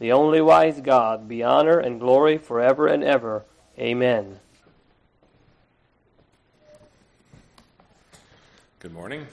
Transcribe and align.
the 0.00 0.12
only 0.12 0.40
wise 0.40 0.80
God, 0.80 1.28
be 1.28 1.42
honor 1.44 1.78
and 1.78 2.00
glory 2.00 2.38
forever 2.38 2.86
and 2.86 3.04
ever. 3.04 3.44
Amen. 3.78 4.40
Good 8.80 8.94
morning. 8.94 9.26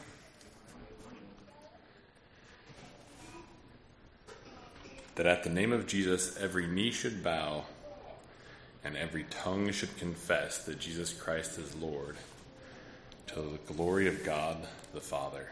That 5.16 5.26
at 5.26 5.46
the 5.46 5.50
name 5.50 5.72
of 5.72 5.88
Jesus 5.88 6.38
every 6.38 6.68
knee 6.68 6.92
should 6.92 7.24
bow 7.24 7.64
and 8.84 8.98
every 8.98 9.24
tongue 9.30 9.72
should 9.72 9.98
confess 9.98 10.66
that 10.66 10.80
Jesus 10.80 11.14
Christ 11.14 11.58
is 11.58 11.76
Lord 11.76 12.18
to 13.28 13.36
the 13.36 13.74
glory 13.74 14.08
of 14.08 14.26
God 14.26 14.58
the 14.94 15.00
Father. 15.02 15.48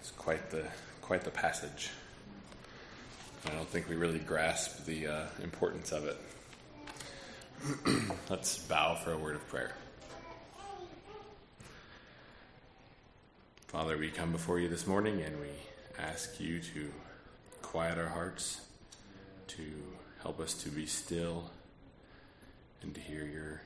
It's 0.00 0.12
quite 0.12 0.50
the 0.50 0.64
quite 1.02 1.24
the 1.24 1.30
passage. 1.30 1.90
I 3.46 3.50
don't 3.50 3.68
think 3.68 3.88
we 3.88 3.96
really 3.96 4.18
grasp 4.18 4.84
the 4.84 5.06
uh, 5.06 5.24
importance 5.42 5.92
of 5.92 6.04
it. 6.04 6.18
Let's 8.30 8.58
bow 8.58 8.96
for 8.96 9.12
a 9.12 9.18
word 9.18 9.36
of 9.36 9.48
prayer. 9.48 9.74
Father, 13.68 13.96
we 13.96 14.10
come 14.10 14.32
before 14.32 14.58
you 14.58 14.68
this 14.68 14.86
morning 14.86 15.22
and 15.22 15.40
we 15.40 15.48
ask 15.98 16.38
you 16.40 16.60
to 16.60 16.90
quiet 17.62 17.98
our 17.98 18.08
hearts, 18.08 18.60
to 19.48 19.62
help 20.22 20.40
us 20.40 20.54
to 20.54 20.68
be 20.70 20.86
still, 20.86 21.50
and 22.82 22.94
to 22.94 23.00
hear 23.00 23.24
your 23.24 23.62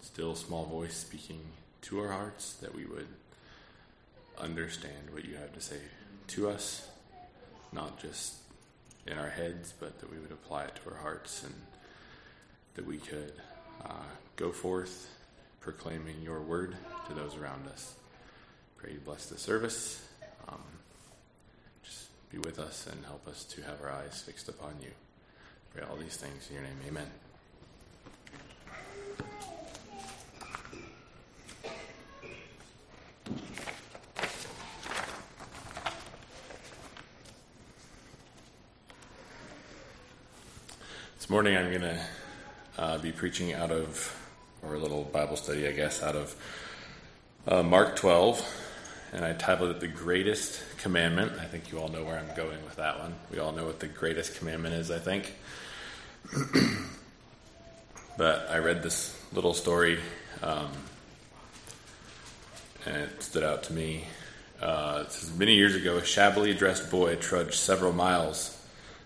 still 0.00 0.34
small 0.34 0.64
voice 0.64 0.96
speaking 0.96 1.40
to 1.82 2.00
our 2.00 2.12
hearts, 2.12 2.54
that 2.54 2.74
we 2.74 2.84
would 2.84 3.08
understand 4.38 5.10
what 5.10 5.24
you 5.24 5.36
have 5.36 5.52
to 5.52 5.60
say 5.60 5.78
to 6.28 6.48
us, 6.48 6.88
not 7.72 8.00
just 8.00 8.41
in 9.06 9.18
our 9.18 9.30
heads, 9.30 9.74
but 9.78 9.98
that 10.00 10.10
we 10.10 10.18
would 10.18 10.30
apply 10.30 10.64
it 10.64 10.78
to 10.82 10.90
our 10.90 10.98
hearts 10.98 11.42
and 11.42 11.54
that 12.74 12.86
we 12.86 12.98
could 12.98 13.32
uh, 13.84 14.04
go 14.36 14.52
forth 14.52 15.08
proclaiming 15.60 16.22
your 16.22 16.40
word 16.40 16.76
to 17.08 17.14
those 17.14 17.36
around 17.36 17.66
us. 17.68 17.94
Pray 18.76 18.92
you 18.92 19.00
bless 19.00 19.26
the 19.26 19.38
service. 19.38 20.06
Um, 20.48 20.60
just 21.84 22.08
be 22.30 22.38
with 22.38 22.58
us 22.58 22.86
and 22.90 23.04
help 23.04 23.26
us 23.28 23.44
to 23.44 23.62
have 23.62 23.80
our 23.82 23.90
eyes 23.90 24.22
fixed 24.24 24.48
upon 24.48 24.74
you. 24.82 24.90
Pray 25.74 25.84
all 25.88 25.96
these 25.96 26.16
things 26.16 26.48
in 26.48 26.56
your 26.56 26.64
name. 26.64 26.78
Amen. 26.88 27.31
Morning 41.32 41.56
I'm 41.56 41.70
going 41.70 41.80
to 41.80 42.00
uh, 42.76 42.98
be 42.98 43.10
preaching 43.10 43.54
out 43.54 43.70
of, 43.70 44.14
or 44.62 44.74
a 44.74 44.78
little 44.78 45.02
Bible 45.02 45.36
study, 45.36 45.66
I 45.66 45.72
guess, 45.72 46.02
out 46.02 46.14
of 46.14 46.36
uh, 47.48 47.62
Mark 47.62 47.96
12, 47.96 48.44
and 49.14 49.24
I 49.24 49.32
titled 49.32 49.70
it 49.70 49.80
The 49.80 49.88
Greatest 49.88 50.62
Commandment. 50.76 51.32
I 51.40 51.46
think 51.46 51.72
you 51.72 51.78
all 51.78 51.88
know 51.88 52.04
where 52.04 52.18
I'm 52.18 52.36
going 52.36 52.62
with 52.66 52.76
that 52.76 52.98
one. 52.98 53.14
We 53.30 53.38
all 53.38 53.52
know 53.52 53.64
what 53.64 53.80
the 53.80 53.86
greatest 53.86 54.36
commandment 54.36 54.74
is, 54.74 54.90
I 54.90 54.98
think. 54.98 55.34
but 58.18 58.50
I 58.50 58.58
read 58.58 58.82
this 58.82 59.18
little 59.32 59.54
story, 59.54 60.00
um, 60.42 60.68
and 62.84 62.96
it 62.96 63.22
stood 63.22 63.42
out 63.42 63.62
to 63.62 63.72
me. 63.72 64.04
Uh, 64.60 65.04
it 65.06 65.12
says, 65.12 65.34
Many 65.34 65.54
years 65.54 65.76
ago, 65.76 65.96
a 65.96 66.04
shabbily 66.04 66.52
dressed 66.52 66.90
boy 66.90 67.16
trudged 67.16 67.54
several 67.54 67.94
miles 67.94 68.61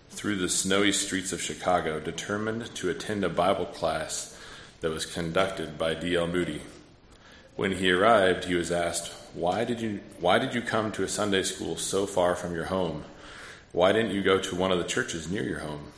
through 0.09 0.37
the 0.37 0.49
snowy 0.49 0.91
streets 0.91 1.31
of 1.31 1.41
Chicago, 1.41 1.99
determined 1.99 2.73
to 2.75 2.89
attend 2.89 3.23
a 3.23 3.29
Bible 3.29 3.65
class 3.65 4.37
that 4.81 4.91
was 4.91 5.05
conducted 5.05 5.77
by 5.77 5.93
D.L. 5.93 6.27
Moody. 6.27 6.61
When 7.55 7.73
he 7.73 7.91
arrived, 7.91 8.45
he 8.45 8.55
was 8.55 8.71
asked, 8.71 9.11
why 9.33 9.65
did, 9.65 9.81
you, 9.81 9.99
why 10.19 10.39
did 10.39 10.53
you 10.53 10.61
come 10.61 10.91
to 10.93 11.03
a 11.03 11.07
Sunday 11.07 11.43
school 11.43 11.75
so 11.75 12.05
far 12.05 12.35
from 12.35 12.53
your 12.53 12.65
home? 12.65 13.03
Why 13.71 13.91
didn't 13.91 14.11
you 14.11 14.23
go 14.23 14.39
to 14.39 14.55
one 14.55 14.71
of 14.71 14.77
the 14.79 14.83
churches 14.83 15.29
near 15.29 15.43
your 15.43 15.59
home? 15.59 15.91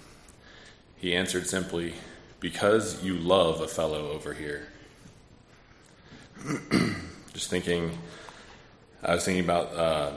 He 0.97 1.15
answered 1.15 1.47
simply, 1.47 1.93
Because 2.39 3.03
you 3.03 3.15
love 3.15 3.61
a 3.61 3.67
fellow 3.67 4.09
over 4.11 4.33
here. 4.33 4.67
Just 7.33 7.49
thinking, 7.49 7.97
I 9.03 9.15
was 9.15 9.23
thinking 9.23 9.43
about 9.43 9.73
uh, 9.73 10.11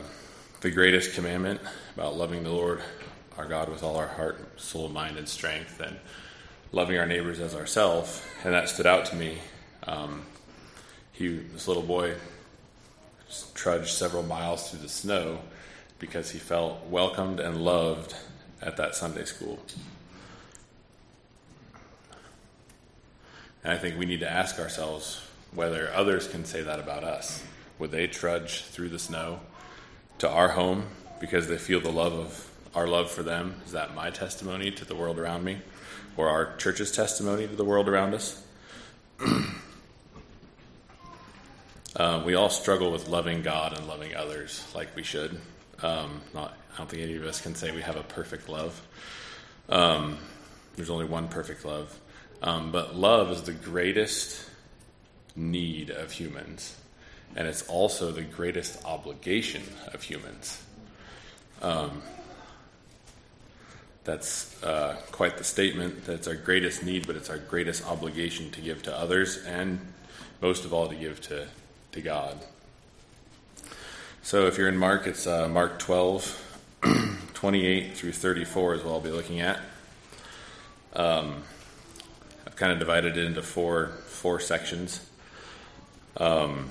the 0.61 0.71
greatest 0.71 1.15
commandment, 1.15 1.61
about 1.97 2.17
loving 2.17 2.43
the 2.43 2.51
Lord 2.51 2.83
our 3.37 3.47
God 3.47 3.69
with 3.69 3.83
all 3.83 3.97
our 3.97 4.09
heart, 4.09 4.61
soul, 4.61 4.89
mind, 4.89 5.17
and 5.17 5.29
strength, 5.29 5.81
and 5.81 5.97
loving 6.73 6.99
our 6.99 7.07
neighbors 7.07 7.41
as 7.41 7.55
ourselves. 7.55 8.23
And 8.45 8.55
that 8.55 8.69
stood 8.69 8.87
out 8.87 9.07
to 9.07 9.17
me. 9.17 9.39
Um, 9.87 10.23
he, 11.13 11.29
this 11.29 11.69
little 11.69 11.83
boy, 11.83 12.15
trudged 13.55 13.91
several 13.91 14.23
miles 14.23 14.71
through 14.71 14.81
the 14.81 14.89
snow 14.89 15.41
because 15.99 16.31
he 16.31 16.39
felt 16.39 16.87
welcomed 16.87 17.41
and 17.41 17.65
loved 17.65 18.15
at 18.61 18.77
that 18.77 18.95
Sunday 18.95 19.25
school. 19.25 19.59
And 23.65 23.73
I 23.73 23.77
think 23.79 23.99
we 23.99 24.07
need 24.07 24.21
to 24.21 24.31
ask 24.31 24.59
ourselves 24.59 25.25
whether 25.55 25.93
others 25.95 26.27
can 26.27 26.45
say 26.45 26.63
that 26.63 26.81
about 26.81 27.05
us. 27.05 27.45
Would 27.79 27.91
they 27.91 28.07
trudge 28.07 28.63
through 28.65 28.89
the 28.89 28.99
snow 28.99 29.41
to 30.19 30.29
our 30.29 30.49
home 30.49 30.87
because 31.21 31.49
they 31.49 31.59
feel 31.59 31.81
the 31.81 31.93
love 31.93 32.13
of 32.13 32.52
our 32.75 32.87
love 32.87 33.11
for 33.11 33.23
them? 33.23 33.61
Is 33.67 33.73
that 33.73 33.95
my 33.95 34.11
testimony 34.11 34.71
to 34.71 34.85
the 34.85 34.95
world 34.95 35.19
around 35.19 35.45
me? 35.45 35.59
Or 36.17 36.29
our 36.29 36.57
church's 36.57 36.93
testimony 36.93 37.47
to 37.47 37.57
the 37.57 37.65
world 37.65 37.89
around 37.89 38.15
us? 38.15 38.43
uh, 41.97 42.23
we 42.25 42.35
all 42.35 42.51
struggle 42.51 42.93
with 42.93 43.09
loving 43.09 43.43
God 43.43 43.77
and 43.77 43.87
loving 43.87 44.15
others 44.15 44.65
like 44.75 44.95
we 44.97 45.03
should. 45.03 45.41
Um, 45.83 46.21
not, 46.35 46.57
I 46.75 46.79
don't 46.79 46.89
think 46.89 47.03
any 47.03 47.17
of 47.17 47.25
us 47.25 47.41
can 47.41 47.55
say 47.55 47.71
we 47.71 47.83
have 47.83 47.97
a 47.97 48.03
perfect 48.03 48.49
love. 48.49 48.81
Um, 49.69 50.19
there's 50.77 50.91
only 50.91 51.07
one 51.07 51.29
perfect 51.29 51.65
love. 51.65 51.99
Um, 52.43 52.73
but 52.73 52.97
love 52.97 53.31
is 53.31 53.43
the 53.43 53.53
greatest 53.53 54.49
need 55.37 55.91
of 55.91 56.11
humans, 56.11 56.77
and 57.37 57.47
it's 57.47 57.67
also 57.69 58.11
the 58.11 58.23
greatest 58.23 58.85
obligation 58.85 59.63
of 59.95 60.03
humans. 60.03 60.61
Um, 61.63 62.03
that's 64.05 64.63
uh, 64.63 64.97
quite 65.13 65.39
the 65.39 65.45
statement. 65.45 66.05
That's 66.05 66.27
our 66.27 66.35
greatest 66.35 66.85
need, 66.85 67.07
but 67.07 67.17
it's 67.17 67.31
our 67.31 67.39
greatest 67.39 67.87
obligation 67.87 68.51
to 68.53 68.61
give 68.61 68.83
to 68.85 68.97
others, 68.97 69.39
and 69.45 69.81
most 70.41 70.65
of 70.65 70.73
all, 70.73 70.89
to 70.89 70.95
give 70.95 71.21
to, 71.23 71.47
to 71.93 72.01
God. 72.01 72.39
So 74.23 74.47
if 74.47 74.59
you're 74.59 74.69
in 74.69 74.77
Mark, 74.77 75.07
it's 75.07 75.27
uh, 75.27 75.49
Mark 75.49 75.79
12, 75.79 76.59
28 77.35 77.97
through 77.97 78.13
34 78.13 78.75
is 78.75 78.85
what 78.85 78.93
I'll 78.93 79.01
be 79.01 79.11
looking 79.11 79.41
at. 79.41 79.61
Um, 80.95 81.43
I've 82.47 82.57
kind 82.57 82.73
of 82.73 82.79
divided 82.79 83.17
it 83.17 83.25
into 83.25 83.43
four, 83.43 83.89
four 84.07 84.41
sections. 84.41 85.01
Um, 86.17 86.71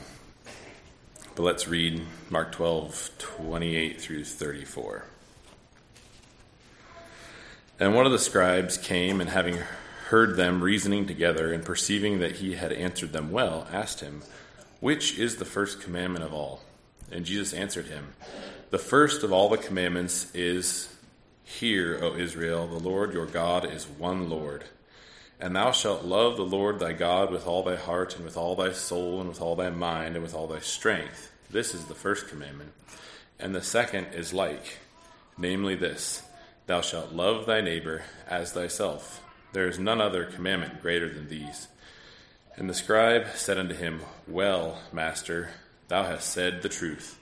but 1.35 1.43
let's 1.43 1.67
read 1.67 2.01
Mark 2.29 2.51
12, 2.51 3.11
28 3.17 4.01
through 4.01 4.25
34. 4.25 5.05
And 7.81 7.95
one 7.95 8.05
of 8.05 8.11
the 8.11 8.19
scribes 8.19 8.77
came, 8.77 9.19
and 9.19 9.27
having 9.31 9.57
heard 10.09 10.35
them 10.35 10.61
reasoning 10.61 11.07
together, 11.07 11.51
and 11.51 11.65
perceiving 11.65 12.19
that 12.19 12.33
he 12.33 12.53
had 12.53 12.71
answered 12.71 13.11
them 13.11 13.31
well, 13.31 13.67
asked 13.73 14.01
him, 14.01 14.21
Which 14.79 15.17
is 15.17 15.37
the 15.37 15.45
first 15.45 15.81
commandment 15.81 16.23
of 16.23 16.31
all? 16.31 16.61
And 17.11 17.25
Jesus 17.25 17.53
answered 17.53 17.87
him, 17.87 18.09
The 18.69 18.77
first 18.77 19.23
of 19.23 19.33
all 19.33 19.49
the 19.49 19.57
commandments 19.57 20.31
is, 20.35 20.95
Hear, 21.43 21.97
O 22.03 22.15
Israel, 22.15 22.67
the 22.67 22.77
Lord 22.77 23.13
your 23.13 23.25
God 23.25 23.65
is 23.65 23.87
one 23.87 24.29
Lord. 24.29 24.65
And 25.39 25.55
thou 25.55 25.71
shalt 25.71 26.05
love 26.05 26.37
the 26.37 26.45
Lord 26.45 26.77
thy 26.77 26.93
God 26.93 27.31
with 27.31 27.47
all 27.47 27.63
thy 27.63 27.77
heart, 27.77 28.15
and 28.15 28.23
with 28.23 28.37
all 28.37 28.55
thy 28.55 28.73
soul, 28.73 29.19
and 29.21 29.27
with 29.27 29.41
all 29.41 29.55
thy 29.55 29.71
mind, 29.71 30.13
and 30.13 30.21
with 30.21 30.35
all 30.35 30.45
thy 30.45 30.59
strength. 30.59 31.31
This 31.49 31.73
is 31.73 31.85
the 31.85 31.95
first 31.95 32.27
commandment. 32.27 32.73
And 33.39 33.55
the 33.55 33.63
second 33.63 34.09
is 34.13 34.35
like, 34.35 34.77
namely 35.35 35.73
this 35.73 36.21
Thou 36.71 36.79
shalt 36.79 37.11
love 37.11 37.45
thy 37.45 37.59
neighbor 37.59 38.03
as 38.29 38.53
thyself. 38.53 39.21
There 39.51 39.67
is 39.67 39.77
none 39.77 39.99
other 39.99 40.23
commandment 40.23 40.81
greater 40.81 41.09
than 41.09 41.27
these. 41.27 41.67
And 42.55 42.69
the 42.69 42.73
scribe 42.73 43.27
said 43.35 43.57
unto 43.57 43.75
him, 43.75 43.99
Well, 44.25 44.79
master, 44.93 45.49
thou 45.89 46.05
hast 46.05 46.29
said 46.29 46.61
the 46.61 46.69
truth. 46.69 47.19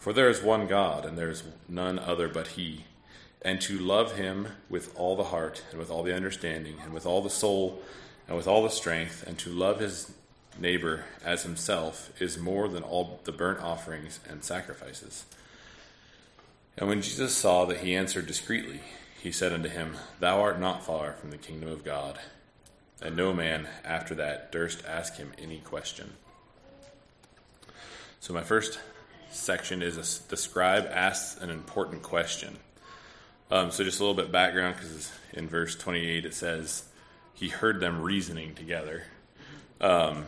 For 0.00 0.12
there 0.12 0.28
is 0.28 0.42
one 0.42 0.66
God, 0.66 1.04
and 1.04 1.16
there 1.16 1.30
is 1.30 1.44
none 1.68 2.00
other 2.00 2.28
but 2.28 2.48
He. 2.48 2.86
And 3.40 3.60
to 3.60 3.78
love 3.78 4.16
Him 4.16 4.48
with 4.68 4.92
all 4.98 5.14
the 5.14 5.30
heart, 5.30 5.62
and 5.70 5.78
with 5.78 5.92
all 5.92 6.02
the 6.02 6.16
understanding, 6.16 6.78
and 6.82 6.92
with 6.92 7.06
all 7.06 7.22
the 7.22 7.30
soul, 7.30 7.80
and 8.26 8.36
with 8.36 8.48
all 8.48 8.64
the 8.64 8.68
strength, 8.68 9.22
and 9.24 9.38
to 9.38 9.50
love 9.50 9.78
his 9.78 10.10
neighbor 10.58 11.04
as 11.24 11.44
himself 11.44 12.10
is 12.20 12.36
more 12.36 12.66
than 12.66 12.82
all 12.82 13.20
the 13.22 13.30
burnt 13.30 13.60
offerings 13.60 14.18
and 14.28 14.42
sacrifices. 14.42 15.24
And 16.78 16.88
when 16.88 17.02
Jesus 17.02 17.34
saw 17.34 17.64
that 17.66 17.78
he 17.78 17.96
answered 17.96 18.26
discreetly, 18.26 18.80
he 19.20 19.32
said 19.32 19.52
unto 19.52 19.68
him, 19.68 19.96
Thou 20.20 20.40
art 20.40 20.60
not 20.60 20.84
far 20.84 21.12
from 21.14 21.30
the 21.30 21.36
kingdom 21.36 21.70
of 21.70 21.84
God. 21.84 22.20
And 23.02 23.16
no 23.16 23.32
man 23.32 23.66
after 23.84 24.14
that 24.14 24.52
durst 24.52 24.84
ask 24.86 25.16
him 25.16 25.32
any 25.38 25.58
question. 25.58 26.12
So, 28.20 28.32
my 28.32 28.42
first 28.42 28.78
section 29.30 29.82
is 29.82 30.20
the 30.20 30.36
scribe 30.36 30.88
asks 30.92 31.40
an 31.40 31.50
important 31.50 32.02
question. 32.02 32.58
Um, 33.50 33.72
so, 33.72 33.82
just 33.82 33.98
a 33.98 34.02
little 34.02 34.20
bit 34.20 34.30
background 34.30 34.76
because 34.76 35.12
in 35.32 35.48
verse 35.48 35.74
28 35.74 36.26
it 36.26 36.34
says, 36.34 36.84
He 37.34 37.48
heard 37.48 37.80
them 37.80 38.02
reasoning 38.02 38.54
together. 38.54 39.04
Um, 39.80 40.26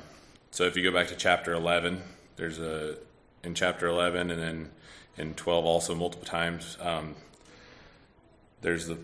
so, 0.50 0.64
if 0.64 0.76
you 0.76 0.82
go 0.82 0.96
back 0.96 1.08
to 1.08 1.16
chapter 1.16 1.52
11, 1.52 2.02
there's 2.36 2.58
a, 2.58 2.96
in 3.44 3.54
chapter 3.54 3.86
11 3.86 4.30
and 4.30 4.40
then 4.40 4.70
in 5.16 5.34
12 5.34 5.64
also 5.64 5.94
multiple 5.94 6.26
times, 6.26 6.76
um, 6.80 7.14
there's 8.62 8.86
the, 8.86 8.98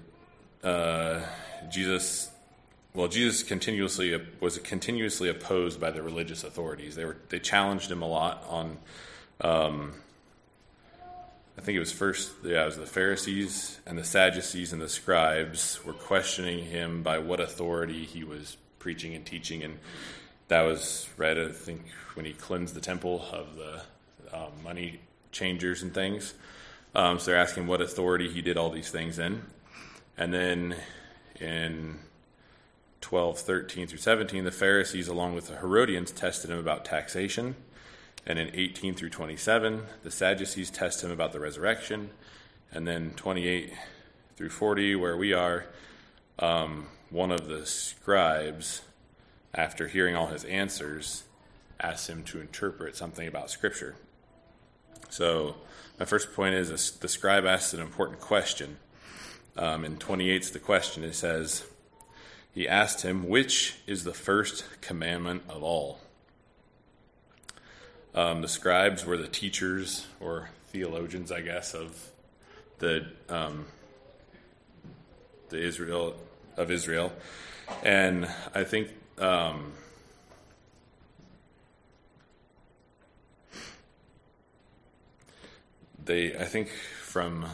uh, 0.62 1.20
Jesus 1.70 2.30
well, 2.96 3.08
Jesus 3.08 3.42
continuously 3.42 4.18
was 4.40 4.56
continuously 4.56 5.28
opposed 5.28 5.78
by 5.78 5.90
the 5.90 6.02
religious 6.02 6.44
authorities. 6.44 6.94
They 6.96 7.04
were 7.04 7.18
they 7.28 7.38
challenged 7.38 7.90
him 7.90 8.00
a 8.00 8.08
lot 8.08 8.42
on. 8.48 8.78
Um, 9.42 9.92
I 11.58 11.62
think 11.62 11.76
it 11.76 11.80
was 11.80 11.92
first, 11.92 12.32
yeah, 12.42 12.62
it 12.62 12.66
was 12.66 12.76
the 12.76 12.86
Pharisees 12.86 13.80
and 13.86 13.96
the 13.98 14.04
Sadducees 14.04 14.72
and 14.72 14.80
the 14.80 14.88
scribes 14.88 15.82
were 15.84 15.94
questioning 15.94 16.66
him 16.66 17.02
by 17.02 17.18
what 17.18 17.40
authority 17.40 18.04
he 18.04 18.24
was 18.24 18.56
preaching 18.78 19.14
and 19.14 19.24
teaching, 19.24 19.62
and 19.62 19.78
that 20.48 20.62
was 20.62 21.08
right. 21.16 21.36
I 21.36 21.48
think, 21.48 21.82
when 22.14 22.24
he 22.24 22.32
cleansed 22.32 22.74
the 22.74 22.80
temple 22.80 23.26
of 23.30 23.56
the 23.56 23.82
um, 24.36 24.52
money 24.64 25.00
changers 25.36 25.82
and 25.82 25.92
things. 25.92 26.34
Um, 26.94 27.18
so 27.18 27.26
they're 27.26 27.40
asking 27.40 27.66
what 27.66 27.80
authority 27.80 28.30
he 28.30 28.40
did 28.40 28.56
all 28.56 28.70
these 28.70 28.90
things 28.90 29.18
in, 29.18 29.42
and 30.16 30.32
then 30.32 30.76
in 31.40 31.98
12, 33.06 33.38
13 33.38 33.86
through 33.86 33.98
17, 33.98 34.44
the 34.44 34.50
Pharisees, 34.50 35.06
along 35.06 35.34
with 35.34 35.48
the 35.48 35.56
Herodians, 35.56 36.10
tested 36.10 36.50
him 36.50 36.58
about 36.58 36.84
taxation. 36.84 37.54
And 38.26 38.38
in 38.38 38.50
18 38.52 38.94
through 38.94 39.10
27, 39.10 39.82
the 40.02 40.10
Sadducees 40.10 40.70
test 40.70 41.04
him 41.04 41.12
about 41.12 41.32
the 41.32 41.38
resurrection. 41.38 42.10
And 42.72 42.84
then 42.84 43.12
28 43.14 43.72
through 44.36 44.48
40, 44.48 44.96
where 44.96 45.16
we 45.16 45.32
are, 45.32 45.66
um, 46.40 46.88
one 47.10 47.30
of 47.30 47.46
the 47.46 47.64
scribes, 47.64 48.82
after 49.54 49.86
hearing 49.86 50.16
all 50.16 50.26
his 50.26 50.44
answers, 50.44 51.22
asks 51.78 52.08
him 52.08 52.24
to 52.24 52.40
interpret 52.40 52.96
something 52.96 53.28
about 53.28 53.50
Scripture. 53.50 53.94
So, 55.10 55.56
my 55.98 56.04
first 56.04 56.34
point 56.34 56.54
is 56.54 56.90
the 56.90 57.08
scribe 57.08 57.46
asks 57.46 57.72
an 57.72 57.80
important 57.80 58.20
question. 58.20 58.78
Um, 59.56 59.86
in 59.86 59.96
28 59.96 60.44
the 60.52 60.58
question. 60.58 61.02
It 61.02 61.14
says, 61.14 61.64
he 62.52 62.68
asked 62.68 63.02
him, 63.02 63.28
Which 63.28 63.76
is 63.86 64.04
the 64.04 64.12
first 64.12 64.64
commandment 64.80 65.42
of 65.48 65.62
all? 65.62 66.00
Um, 68.14 68.40
the 68.40 68.48
scribes 68.48 69.04
were 69.04 69.18
the 69.18 69.28
teachers 69.28 70.06
or 70.20 70.48
theologians, 70.68 71.30
I 71.30 71.42
guess, 71.42 71.74
of 71.74 72.10
the 72.78 73.06
um, 73.28 73.66
the 75.50 75.58
Israel 75.62 76.16
of 76.56 76.70
Israel, 76.70 77.12
and 77.82 78.26
I 78.54 78.64
think 78.64 78.88
um, 79.18 79.72
they. 86.06 86.36
I 86.36 86.44
think 86.44 86.70
from 87.02 87.46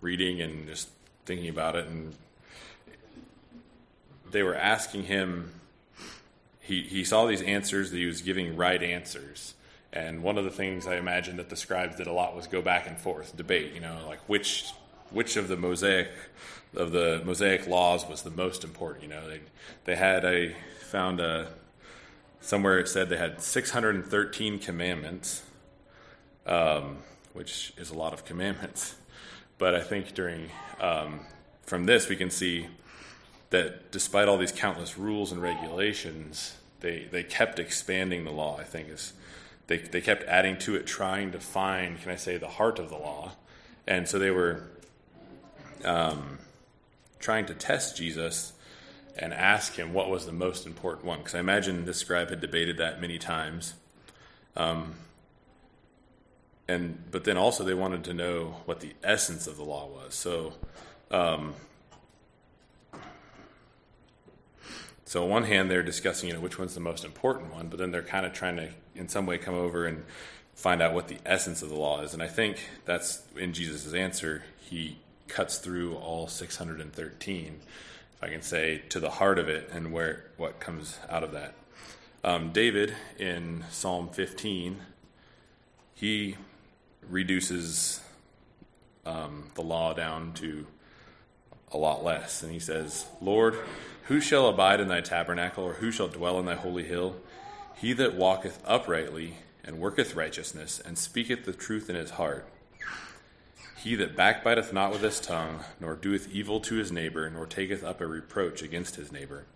reading 0.00 0.40
and 0.40 0.66
just 0.68 0.88
thinking 1.24 1.48
about 1.48 1.74
it 1.74 1.86
and 1.86 2.14
they 4.30 4.42
were 4.42 4.54
asking 4.54 5.04
him, 5.04 5.52
he, 6.60 6.82
he 6.82 7.04
saw 7.04 7.26
these 7.26 7.42
answers, 7.42 7.90
that 7.90 7.96
he 7.96 8.06
was 8.06 8.22
giving 8.22 8.56
right 8.56 8.82
answers. 8.82 9.54
And 9.92 10.22
one 10.22 10.36
of 10.36 10.44
the 10.44 10.50
things 10.50 10.86
I 10.86 10.96
imagine 10.96 11.36
that 11.36 11.48
the 11.48 11.56
scribes 11.56 11.96
did 11.96 12.06
a 12.06 12.12
lot 12.12 12.36
was 12.36 12.46
go 12.46 12.60
back 12.60 12.86
and 12.86 12.98
forth, 12.98 13.36
debate, 13.36 13.72
you 13.72 13.80
know, 13.80 13.98
like 14.06 14.20
which 14.28 14.70
which 15.10 15.36
of 15.36 15.48
the 15.48 15.56
Mosaic 15.56 16.08
of 16.74 16.90
the 16.90 17.22
Mosaic 17.24 17.66
laws 17.66 18.06
was 18.06 18.22
the 18.22 18.30
most 18.30 18.64
important. 18.64 19.04
You 19.04 19.10
know, 19.10 19.28
they 19.28 19.40
they 19.84 19.96
had 19.96 20.26
I 20.26 20.54
found 20.80 21.20
a 21.20 21.48
somewhere 22.40 22.78
it 22.78 22.88
said 22.88 23.08
they 23.08 23.16
had 23.16 23.40
613 23.40 24.58
commandments, 24.58 25.42
um, 26.46 26.98
which 27.36 27.72
is 27.76 27.90
a 27.90 27.94
lot 27.94 28.12
of 28.12 28.24
commandments. 28.24 28.94
But 29.58 29.74
I 29.74 29.80
think 29.80 30.12
during 30.12 30.50
um, 30.82 31.20
from 31.62 31.86
this 31.86 32.10
we 32.10 32.16
can 32.16 32.28
see 32.28 32.66
that 33.48 33.90
despite 33.90 34.28
all 34.28 34.36
these 34.36 34.52
countless 34.52 34.98
rules 34.98 35.32
and 35.32 35.40
regulations, 35.40 36.56
they, 36.80 37.08
they 37.10 37.22
kept 37.22 37.58
expanding 37.58 38.24
the 38.24 38.30
law, 38.30 38.58
I 38.58 38.64
think 38.64 38.90
is 38.90 39.14
they, 39.66 39.78
they 39.78 40.00
kept 40.00 40.24
adding 40.24 40.58
to 40.58 40.76
it, 40.76 40.86
trying 40.86 41.32
to 41.32 41.40
find, 41.40 42.00
can 42.00 42.12
I 42.12 42.16
say, 42.16 42.36
the 42.36 42.48
heart 42.48 42.78
of 42.78 42.88
the 42.88 42.96
law. 42.96 43.32
And 43.86 44.06
so 44.06 44.18
they 44.18 44.30
were 44.30 44.62
um, 45.84 46.38
trying 47.18 47.46
to 47.46 47.54
test 47.54 47.96
Jesus 47.96 48.52
and 49.18 49.32
ask 49.32 49.74
him 49.74 49.92
what 49.92 50.10
was 50.10 50.26
the 50.26 50.32
most 50.32 50.66
important 50.66 51.04
one. 51.06 51.18
Because 51.18 51.34
I 51.34 51.40
imagine 51.40 51.84
this 51.84 51.98
scribe 51.98 52.30
had 52.30 52.40
debated 52.40 52.78
that 52.78 53.00
many 53.00 53.18
times. 53.18 53.74
Um, 54.56 54.94
and 56.68 57.10
but 57.10 57.24
then 57.24 57.36
also 57.36 57.64
they 57.64 57.74
wanted 57.74 58.04
to 58.04 58.14
know 58.14 58.56
what 58.64 58.80
the 58.80 58.92
essence 59.02 59.46
of 59.46 59.56
the 59.56 59.64
law 59.64 59.86
was. 59.86 60.14
So 60.14 60.54
um, 61.10 61.54
So 65.06 65.22
on 65.22 65.30
one 65.30 65.44
hand, 65.44 65.70
they're 65.70 65.84
discussing, 65.84 66.28
you 66.28 66.34
know, 66.34 66.40
which 66.40 66.58
one's 66.58 66.74
the 66.74 66.80
most 66.80 67.04
important 67.04 67.54
one, 67.54 67.68
but 67.68 67.78
then 67.78 67.92
they're 67.92 68.02
kind 68.02 68.26
of 68.26 68.32
trying 68.32 68.56
to, 68.56 68.70
in 68.96 69.08
some 69.08 69.24
way, 69.24 69.38
come 69.38 69.54
over 69.54 69.86
and 69.86 70.04
find 70.56 70.82
out 70.82 70.94
what 70.94 71.06
the 71.06 71.18
essence 71.24 71.62
of 71.62 71.68
the 71.68 71.76
law 71.76 72.02
is. 72.02 72.12
And 72.12 72.20
I 72.20 72.26
think 72.26 72.58
that's 72.84 73.22
in 73.36 73.52
Jesus' 73.52 73.94
answer. 73.94 74.42
He 74.58 74.98
cuts 75.28 75.58
through 75.58 75.94
all 75.94 76.26
613, 76.26 77.60
if 78.16 78.22
I 78.22 78.28
can 78.28 78.42
say, 78.42 78.82
to 78.88 78.98
the 78.98 79.10
heart 79.10 79.38
of 79.38 79.48
it 79.48 79.70
and 79.72 79.92
where 79.92 80.24
what 80.36 80.58
comes 80.58 80.98
out 81.08 81.22
of 81.22 81.30
that. 81.30 81.54
Um, 82.24 82.50
David 82.50 82.92
in 83.16 83.64
Psalm 83.70 84.08
15, 84.08 84.80
he 85.94 86.36
reduces 87.08 88.00
um, 89.04 89.50
the 89.54 89.62
law 89.62 89.94
down 89.94 90.32
to 90.34 90.66
a 91.72 91.76
lot 91.76 92.04
less, 92.04 92.42
and 92.42 92.52
he 92.52 92.58
says, 92.58 93.06
"Lord." 93.20 93.56
Who 94.06 94.20
shall 94.20 94.46
abide 94.46 94.78
in 94.78 94.86
thy 94.86 95.00
tabernacle, 95.00 95.64
or 95.64 95.72
who 95.74 95.90
shall 95.90 96.06
dwell 96.06 96.38
in 96.38 96.46
thy 96.46 96.54
holy 96.54 96.84
hill? 96.84 97.16
He 97.74 97.92
that 97.94 98.14
walketh 98.14 98.62
uprightly, 98.64 99.38
and 99.64 99.80
worketh 99.80 100.14
righteousness, 100.14 100.78
and 100.78 100.96
speaketh 100.96 101.44
the 101.44 101.52
truth 101.52 101.90
in 101.90 101.96
his 101.96 102.10
heart. 102.10 102.48
He 103.76 103.96
that 103.96 104.14
backbiteth 104.14 104.72
not 104.72 104.92
with 104.92 105.02
his 105.02 105.18
tongue, 105.18 105.64
nor 105.80 105.96
doeth 105.96 106.30
evil 106.30 106.60
to 106.60 106.76
his 106.76 106.92
neighbor, 106.92 107.28
nor 107.28 107.46
taketh 107.46 107.82
up 107.82 108.00
a 108.00 108.06
reproach 108.06 108.62
against 108.62 108.94
his 108.94 109.10
neighbor, 109.10 109.46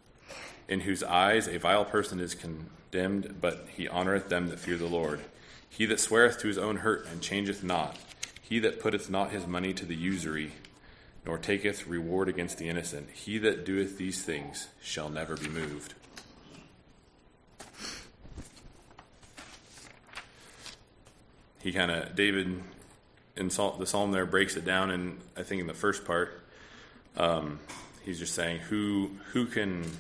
in 0.69 0.81
whose 0.81 1.05
eyes 1.05 1.47
a 1.47 1.61
vile 1.61 1.85
person 1.85 2.19
is 2.19 2.35
condemned, 2.35 3.37
but 3.41 3.69
he 3.71 3.89
honoureth 3.89 4.29
them 4.29 4.49
that 4.49 4.59
fear 4.59 4.77
the 4.77 4.87
Lord. 4.87 5.21
He 5.71 5.87
that 5.87 6.01
sweareth 6.01 6.39
to 6.41 6.49
his 6.49 6.59
own 6.59 6.79
hurt, 6.79 7.07
and 7.11 7.23
changeth 7.23 7.65
not. 7.65 7.97
He 8.43 8.59
that 8.59 8.81
putteth 8.81 9.09
not 9.09 9.31
his 9.31 9.47
money 9.47 9.73
to 9.73 9.87
the 9.87 9.97
usury, 9.97 10.53
nor 11.25 11.39
taketh 11.39 11.87
reward 11.87 12.29
against 12.29 12.59
the 12.59 12.69
innocent. 12.69 13.09
He 13.11 13.39
that 13.39 13.65
doeth 13.65 13.97
these 13.97 14.23
things 14.23 14.69
shall 14.83 15.09
never 15.09 15.37
be 15.37 15.49
moved. 15.49 15.95
He 21.63 21.73
kind 21.73 21.91
of, 21.91 22.15
David 22.17 22.63
in 23.37 23.49
the 23.49 23.87
psalm 23.87 24.13
there 24.13 24.27
breaks 24.27 24.57
it 24.57 24.65
down, 24.65 24.91
and 24.91 25.19
I 25.37 25.43
think 25.43 25.61
in 25.61 25.67
the 25.67 25.75
first 25.75 26.05
part, 26.05 26.43
um, 27.17 27.61
he's 28.03 28.19
just 28.19 28.35
saying, 28.35 28.59
who, 28.59 29.11
who 29.33 29.47
can, 29.47 29.91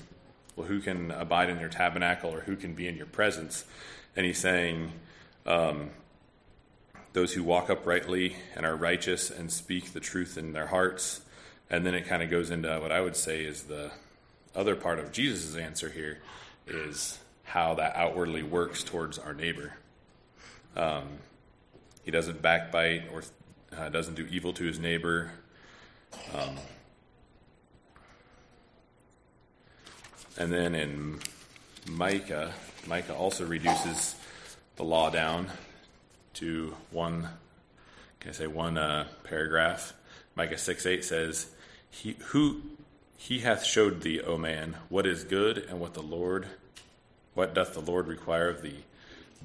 well, 0.56 0.66
who 0.66 0.80
can 0.80 1.10
abide 1.10 1.50
in 1.50 1.60
your 1.60 1.68
tabernacle 1.68 2.30
or 2.34 2.40
who 2.40 2.56
can 2.56 2.74
be 2.74 2.88
in 2.88 2.96
your 2.96 3.06
presence? 3.06 3.64
And 4.16 4.26
he's 4.26 4.38
saying, 4.38 4.92
um, 5.50 5.90
those 7.12 7.32
who 7.32 7.42
walk 7.42 7.70
uprightly 7.70 8.36
and 8.54 8.64
are 8.64 8.76
righteous 8.76 9.30
and 9.30 9.50
speak 9.50 9.92
the 9.92 10.00
truth 10.00 10.38
in 10.38 10.52
their 10.52 10.66
hearts. 10.66 11.22
And 11.68 11.84
then 11.84 11.94
it 11.94 12.06
kind 12.06 12.22
of 12.22 12.30
goes 12.30 12.50
into 12.50 12.68
what 12.78 12.92
I 12.92 13.00
would 13.00 13.16
say 13.16 13.44
is 13.44 13.64
the 13.64 13.90
other 14.54 14.76
part 14.76 15.00
of 15.00 15.10
Jesus' 15.10 15.56
answer 15.56 15.88
here 15.88 16.18
is 16.68 17.18
how 17.42 17.74
that 17.74 17.96
outwardly 17.96 18.44
works 18.44 18.84
towards 18.84 19.18
our 19.18 19.34
neighbor. 19.34 19.72
Um, 20.76 21.04
he 22.04 22.12
doesn't 22.12 22.40
backbite 22.40 23.08
or 23.12 23.22
uh, 23.76 23.88
doesn't 23.88 24.14
do 24.14 24.26
evil 24.30 24.52
to 24.52 24.64
his 24.64 24.78
neighbor. 24.78 25.32
Um, 26.32 26.56
and 30.38 30.52
then 30.52 30.76
in 30.76 31.18
Micah, 31.88 32.52
Micah 32.86 33.14
also 33.14 33.44
reduces 33.44 34.14
the 34.80 34.86
law 34.86 35.10
down 35.10 35.46
to 36.32 36.74
one, 36.90 37.28
can 38.18 38.30
I 38.30 38.32
say 38.32 38.46
one 38.46 38.78
uh, 38.78 39.08
paragraph? 39.24 39.92
Micah 40.34 40.56
6 40.56 40.86
8 40.86 41.04
says, 41.04 41.50
he, 41.90 42.16
who, 42.28 42.62
he 43.14 43.40
hath 43.40 43.62
showed 43.62 44.00
thee, 44.00 44.22
O 44.22 44.38
man, 44.38 44.78
what 44.88 45.06
is 45.06 45.24
good 45.24 45.58
and 45.58 45.80
what 45.80 45.92
the 45.92 46.00
Lord, 46.00 46.46
what 47.34 47.52
doth 47.52 47.74
the 47.74 47.80
Lord 47.80 48.06
require 48.06 48.48
of 48.48 48.62
thee, 48.62 48.84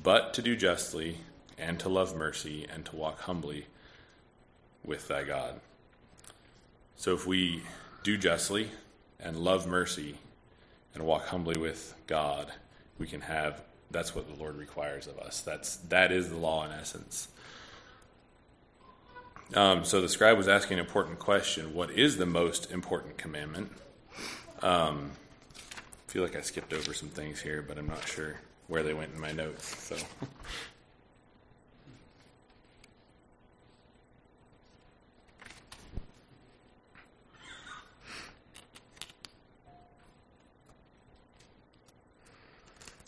but 0.01 0.33
to 0.35 0.41
do 0.41 0.55
justly 0.55 1.17
and 1.57 1.81
to 1.81 1.89
love 1.89 2.15
mercy 2.15 2.65
and 2.73 2.85
to 2.85 2.95
walk 2.95 3.19
humbly 3.19 3.65
with 4.85 5.09
thy 5.09 5.25
God. 5.25 5.59
So 6.95 7.13
if 7.13 7.27
we 7.27 7.63
do 8.03 8.17
justly 8.17 8.69
and 9.19 9.35
love 9.35 9.67
mercy 9.67 10.15
and 10.93 11.03
walk 11.03 11.27
humbly 11.27 11.59
with 11.59 11.93
God, 12.07 12.53
we 12.97 13.05
can 13.05 13.19
have 13.19 13.61
that's 13.91 14.15
what 14.15 14.27
the 14.27 14.41
Lord 14.41 14.57
requires 14.57 15.07
of 15.07 15.17
us. 15.19 15.41
That's 15.41 15.77
that 15.77 16.11
is 16.11 16.29
the 16.29 16.37
law 16.37 16.65
in 16.65 16.71
essence. 16.71 17.27
Um, 19.53 19.85
so 19.85 20.01
the 20.01 20.09
scribe 20.09 20.37
was 20.37 20.47
asking 20.47 20.79
an 20.79 20.85
important 20.85 21.19
question: 21.19 21.73
What 21.73 21.91
is 21.91 22.17
the 22.17 22.25
most 22.25 22.71
important 22.71 23.17
commandment? 23.17 23.71
Um, 24.61 25.11
I 26.07 26.11
feel 26.11 26.23
like 26.23 26.35
I 26.35 26.41
skipped 26.41 26.73
over 26.73 26.93
some 26.93 27.09
things 27.09 27.41
here, 27.41 27.61
but 27.61 27.77
I'm 27.77 27.87
not 27.87 28.07
sure 28.07 28.39
where 28.67 28.83
they 28.83 28.93
went 28.93 29.13
in 29.13 29.19
my 29.19 29.31
notes. 29.31 29.83
So. 29.83 29.95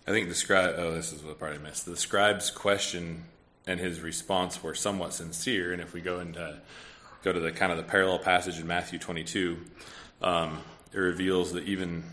I 0.07 0.11
think 0.11 0.29
the 0.29 0.35
scribe. 0.35 0.75
Oh, 0.77 0.93
this 0.93 1.11
is 1.11 1.21
what 1.21 1.37
part 1.37 1.53
I 1.53 1.57
missed. 1.57 1.85
The 1.85 1.97
scribe's 1.97 2.49
question 2.49 3.25
and 3.67 3.77
his 3.77 3.99
response 3.99 4.63
were 4.63 4.73
somewhat 4.73 5.13
sincere. 5.13 5.73
And 5.73 5.81
if 5.81 5.93
we 5.93 5.99
go 5.99 6.21
into 6.21 6.59
go 7.23 7.33
to 7.33 7.39
the 7.41 7.51
kind 7.51 7.73
of 7.73 7.77
the 7.77 7.83
parallel 7.83 8.19
passage 8.19 8.57
in 8.57 8.65
Matthew 8.65 8.99
22, 8.99 9.57
um, 10.21 10.59
it 10.93 10.97
reveals 10.97 11.51
that 11.51 11.65
even 11.65 12.03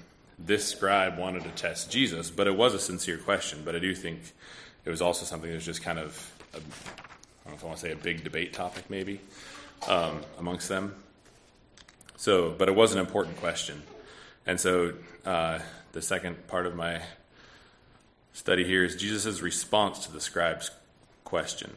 this 0.40 0.66
scribe 0.66 1.16
wanted 1.18 1.44
to 1.44 1.50
test 1.50 1.92
Jesus, 1.92 2.30
but 2.30 2.48
it 2.48 2.56
was 2.56 2.74
a 2.74 2.80
sincere 2.80 3.18
question. 3.18 3.62
But 3.64 3.76
I 3.76 3.78
do 3.78 3.94
think 3.94 4.18
it 4.84 4.90
was 4.90 5.00
also 5.00 5.24
something 5.24 5.48
that 5.48 5.54
was 5.54 5.64
just 5.64 5.82
kind 5.82 6.00
of, 6.00 6.32
I 6.52 6.58
don't 6.58 6.68
know 7.46 7.54
if 7.54 7.62
I 7.62 7.66
want 7.66 7.78
to 7.78 7.86
say 7.86 7.92
a 7.92 7.96
big 7.96 8.24
debate 8.24 8.52
topic, 8.52 8.90
maybe 8.90 9.20
um, 9.86 10.20
amongst 10.40 10.68
them. 10.68 10.96
So, 12.16 12.50
but 12.50 12.68
it 12.68 12.74
was 12.74 12.92
an 12.92 12.98
important 12.98 13.36
question, 13.36 13.82
and 14.46 14.58
so 14.58 14.94
uh, 15.24 15.60
the 15.92 16.02
second 16.02 16.48
part 16.48 16.66
of 16.66 16.74
my 16.74 17.02
study 18.34 18.64
here 18.64 18.84
is 18.84 18.96
Jesus' 18.96 19.40
response 19.40 20.04
to 20.04 20.12
the 20.12 20.20
scribe's 20.20 20.72
question, 21.22 21.70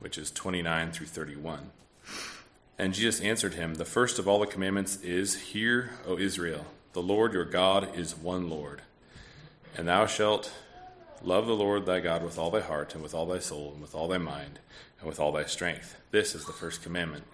which 0.00 0.16
is 0.16 0.30
29 0.30 0.92
through 0.92 1.06
31. 1.06 1.70
And 2.78 2.94
Jesus 2.94 3.20
answered 3.20 3.52
him, 3.54 3.74
The 3.74 3.84
first 3.84 4.18
of 4.18 4.26
all 4.26 4.40
the 4.40 4.46
commandments 4.46 4.96
is, 5.02 5.38
Hear, 5.52 5.90
O 6.06 6.16
Israel, 6.16 6.64
the 6.94 7.02
Lord 7.02 7.34
your 7.34 7.44
God 7.44 7.96
is 7.96 8.16
one 8.16 8.48
Lord. 8.48 8.80
And 9.76 9.86
thou 9.86 10.06
shalt 10.06 10.50
love 11.22 11.46
the 11.46 11.54
Lord 11.54 11.84
thy 11.84 12.00
God 12.00 12.24
with 12.24 12.38
all 12.38 12.50
thy 12.50 12.62
heart, 12.62 12.94
and 12.94 13.02
with 13.02 13.14
all 13.14 13.26
thy 13.26 13.38
soul, 13.38 13.72
and 13.72 13.82
with 13.82 13.94
all 13.94 14.08
thy 14.08 14.18
mind, 14.18 14.58
and 14.98 15.06
with 15.06 15.20
all 15.20 15.32
thy 15.32 15.44
strength. 15.44 15.96
This 16.12 16.34
is 16.34 16.46
the 16.46 16.52
first 16.54 16.82
commandment. 16.82 17.24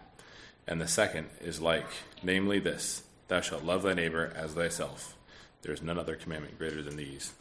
And 0.66 0.80
the 0.80 0.88
second 0.88 1.28
is 1.40 1.61
like, 1.61 1.87
namely 2.20 2.58
this 2.58 3.04
Thou 3.28 3.40
shalt 3.40 3.62
love 3.62 3.85
thy 3.85 3.94
neighbor 3.94 4.32
as 4.35 4.54
thyself. 4.54 5.16
There 5.62 5.73
is 5.73 5.82
none 5.82 5.99
other 5.99 6.16
commandment 6.16 6.58
greater 6.58 6.82
than 6.82 6.96
these 6.96 7.32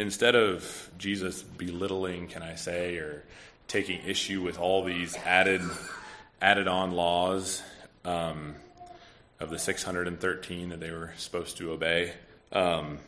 instead 0.00 0.34
of 0.34 0.90
Jesus 0.96 1.42
belittling, 1.42 2.26
can 2.26 2.42
I 2.42 2.54
say, 2.54 2.96
or 2.96 3.22
taking 3.68 4.00
issue 4.06 4.40
with 4.40 4.58
all 4.58 4.82
these 4.82 5.14
added 5.18 5.60
added 6.40 6.66
on 6.66 6.92
laws 6.92 7.62
um, 8.04 8.54
of 9.38 9.50
the 9.50 9.58
613 9.58 10.70
that 10.70 10.80
they 10.80 10.90
were 10.90 11.12
supposed 11.18 11.58
to 11.58 11.70
obey, 11.70 12.14
um, 12.52 12.98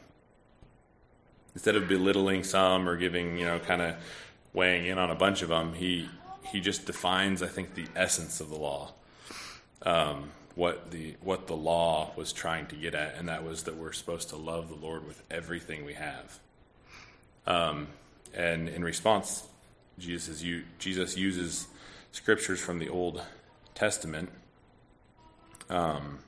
instead 1.55 1.77
of 1.77 1.89
belittling 1.89 2.45
some 2.45 2.87
or 2.87 2.97
giving, 2.97 3.39
you 3.39 3.47
know, 3.47 3.59
kind 3.59 3.81
of 3.81 3.97
weighing 4.53 4.87
in 4.87 4.99
on 4.99 5.11
a 5.11 5.15
bunch 5.15 5.41
of 5.41 5.49
them, 5.49 5.73
he 5.73 6.09
he 6.51 6.61
just 6.61 6.85
defines, 6.85 7.43
I 7.43 7.49
think, 7.49 7.75
the 7.75 7.87
essence 7.97 8.41
of 8.41 8.51
the 8.51 8.57
law. 8.57 8.93
Um, 9.81 10.31
what 10.55 10.91
the 10.91 11.17
what 11.23 11.47
the 11.47 11.57
law 11.57 12.13
was 12.17 12.35
trying 12.35 12.67
to 12.67 12.77
get 12.77 12.95
at, 12.95 13.17
and 13.17 13.31
that 13.31 13.45
was 13.45 13.63
that 13.63 13.77
we're 13.77 13.93
supposed 13.93 14.29
to 14.29 14.37
love 14.37 14.69
the 14.69 14.75
Lord 14.75 15.07
with 15.07 15.23
everything 15.31 15.87
we 15.87 15.95
have. 15.95 16.39
Um, 17.47 17.89
and 18.35 18.69
in 18.69 18.85
response, 18.85 19.47
Jesus, 19.99 20.45
Jesus 20.79 21.17
uses 21.17 21.67
scriptures 22.13 22.61
from 22.61 22.79
the 22.79 22.89
Old 22.89 23.23
Testament, 23.75 24.31
um, 25.69 26.19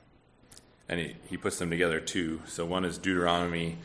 and 0.87 0.99
he, 0.99 1.15
he 1.29 1.37
puts 1.37 1.57
them 1.57 1.69
together 1.69 1.99
too. 1.99 2.41
So 2.47 2.65
one 2.65 2.85
is 2.85 2.97
Deuteronomy 2.97 3.77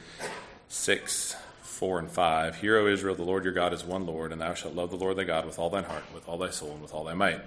6, 0.69 1.37
4, 1.63 1.99
and 1.99 2.11
5. 2.11 2.57
Hear, 2.57 2.79
O 2.79 2.87
Israel, 2.87 3.15
the 3.15 3.23
Lord 3.23 3.45
your 3.45 3.53
God 3.53 3.73
is 3.73 3.85
one 3.85 4.07
Lord, 4.07 4.33
and 4.33 4.41
thou 4.41 4.55
shalt 4.55 4.75
love 4.75 4.91
the 4.91 4.97
Lord 4.97 5.17
thy 5.17 5.25
God 5.25 5.47
with 5.47 5.59
all 5.59 5.71
thine 5.71 5.85
heart, 5.85 6.05
with 6.15 6.29
all 6.29 6.39
thy 6.39 6.51
soul, 6.51 6.73
and 6.73 6.83
with 6.83 6.93
all 6.93 7.05
thy 7.05 7.15
might. 7.15 7.41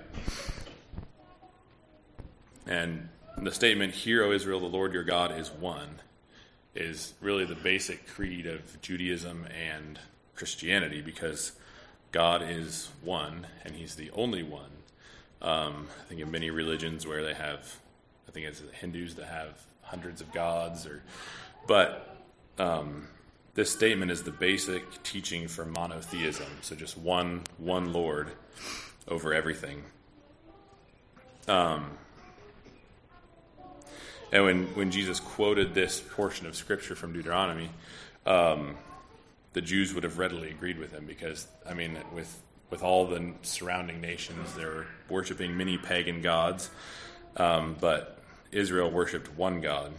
And 2.65 3.09
the 3.37 3.51
statement, 3.51 3.93
Hear, 3.93 4.23
O 4.23 4.31
Israel, 4.31 4.59
the 4.59 4.65
Lord 4.65 4.93
your 4.93 5.03
God 5.03 5.37
is 5.37 5.51
one, 5.51 5.99
is 6.75 7.13
really 7.21 7.45
the 7.45 7.55
basic 7.55 8.07
creed 8.07 8.47
of 8.47 8.81
Judaism 8.81 9.45
and 9.45 9.99
Christianity 10.35 11.01
because 11.01 11.53
God 12.11 12.41
is 12.41 12.89
one 13.03 13.47
and 13.63 13.75
He's 13.75 13.95
the 13.95 14.11
only 14.11 14.43
one. 14.43 14.69
Um, 15.41 15.87
I 16.01 16.09
think 16.09 16.21
in 16.21 16.31
many 16.31 16.49
religions 16.49 17.05
where 17.05 17.23
they 17.23 17.33
have, 17.33 17.77
I 18.27 18.31
think 18.31 18.47
it's 18.47 18.61
Hindus 18.79 19.15
that 19.15 19.25
have 19.25 19.59
hundreds 19.81 20.21
of 20.21 20.31
gods, 20.31 20.87
or, 20.87 21.03
but 21.67 22.15
um, 22.57 23.07
this 23.53 23.69
statement 23.69 24.09
is 24.09 24.23
the 24.23 24.31
basic 24.31 25.03
teaching 25.03 25.47
for 25.47 25.65
monotheism. 25.65 26.47
So 26.61 26.75
just 26.75 26.97
one, 26.97 27.41
one 27.57 27.91
Lord 27.91 28.31
over 29.07 29.33
everything. 29.33 29.83
Um, 31.47 31.97
and 34.33 34.43
when, 34.45 34.63
when 34.73 34.89
Jesus 34.89 35.19
quoted 35.19 35.75
this 35.75 36.01
portion 36.01 36.47
of 36.47 36.55
scripture 36.55 36.95
from 36.95 37.13
Deuteronomy, 37.13 37.69
um, 38.25 38.75
the 39.53 39.61
Jews 39.61 39.93
would 39.93 40.03
have 40.03 40.17
readily 40.17 40.49
agreed 40.49 40.79
with 40.79 40.91
him 40.91 41.05
because, 41.05 41.45
I 41.69 41.75
mean, 41.75 41.99
with, 42.15 42.41
with 42.71 42.81
all 42.81 43.05
the 43.05 43.33
surrounding 43.43 44.01
nations, 44.01 44.51
they 44.55 44.65
were 44.65 44.87
worshiping 45.07 45.55
many 45.55 45.77
pagan 45.77 46.23
gods, 46.23 46.71
um, 47.37 47.75
but 47.79 48.17
Israel 48.51 48.89
worshiped 48.89 49.31
one 49.37 49.61
God. 49.61 49.93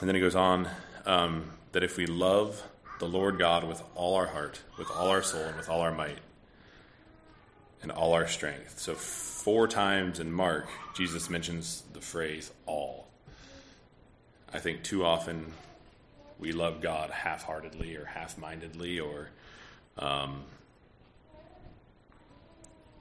And 0.00 0.08
then 0.08 0.14
he 0.14 0.20
goes 0.22 0.34
on 0.34 0.66
um, 1.04 1.50
that 1.72 1.82
if 1.82 1.98
we 1.98 2.06
love 2.06 2.66
the 3.00 3.06
Lord 3.06 3.38
God 3.38 3.64
with 3.64 3.82
all 3.94 4.16
our 4.16 4.28
heart, 4.28 4.60
with 4.78 4.90
all 4.90 5.08
our 5.08 5.22
soul, 5.22 5.42
and 5.42 5.58
with 5.58 5.68
all 5.68 5.82
our 5.82 5.92
might, 5.92 6.16
and 7.82 7.90
all 7.90 8.12
our 8.12 8.26
strength. 8.26 8.78
So 8.78 8.94
four 8.94 9.66
times 9.66 10.20
in 10.20 10.32
Mark, 10.32 10.68
Jesus 10.94 11.30
mentions 11.30 11.82
the 11.92 12.00
phrase 12.00 12.50
all. 12.66 13.06
I 14.52 14.58
think 14.58 14.82
too 14.82 15.04
often 15.04 15.52
we 16.38 16.52
love 16.52 16.80
God 16.80 17.10
half 17.10 17.44
heartedly 17.44 17.96
or 17.96 18.04
half 18.04 18.36
mindedly 18.38 18.98
or, 18.98 19.28
um, 19.98 20.42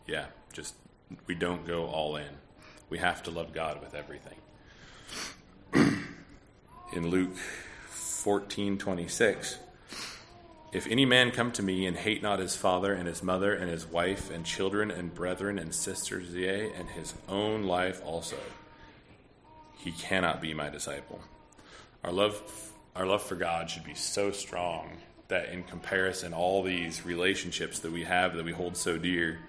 yeah, 0.07 0.25
just 0.53 0.75
we 1.25 1.35
don't 1.35 1.65
go 1.65 1.87
all 1.87 2.15
in. 2.15 2.29
We 2.89 2.99
have 2.99 3.23
to 3.23 3.31
love 3.31 3.53
God 3.53 3.81
with 3.81 3.95
everything. 3.95 4.37
in 6.93 7.09
Luke 7.09 7.35
14 7.89 8.77
26, 8.77 9.57
if 10.71 10.87
any 10.87 11.05
man 11.05 11.31
come 11.31 11.51
to 11.53 11.63
me 11.63 11.85
and 11.85 11.97
hate 11.97 12.21
not 12.21 12.39
his 12.39 12.55
father 12.55 12.93
and 12.93 13.07
his 13.07 13.23
mother 13.23 13.53
and 13.53 13.69
his 13.69 13.87
wife 13.87 14.29
and 14.29 14.45
children 14.45 14.91
and 14.91 15.13
brethren 15.13 15.57
and 15.57 15.73
sisters, 15.73 16.33
yea, 16.33 16.71
and 16.73 16.89
his 16.89 17.13
own 17.27 17.63
life 17.63 18.01
also, 18.05 18.37
he 19.77 19.91
cannot 19.91 20.41
be 20.41 20.53
my 20.53 20.69
disciple. 20.69 21.21
Our 22.03 22.11
love, 22.11 22.71
our 22.95 23.05
love 23.05 23.23
for 23.23 23.35
God 23.35 23.69
should 23.69 23.83
be 23.83 23.95
so 23.95 24.31
strong 24.31 24.97
that 25.29 25.49
in 25.49 25.63
comparison, 25.63 26.33
all 26.33 26.63
these 26.63 27.05
relationships 27.05 27.79
that 27.79 27.91
we 27.91 28.03
have 28.03 28.35
that 28.35 28.45
we 28.45 28.51
hold 28.51 28.77
so 28.77 28.97
dear, 28.97 29.39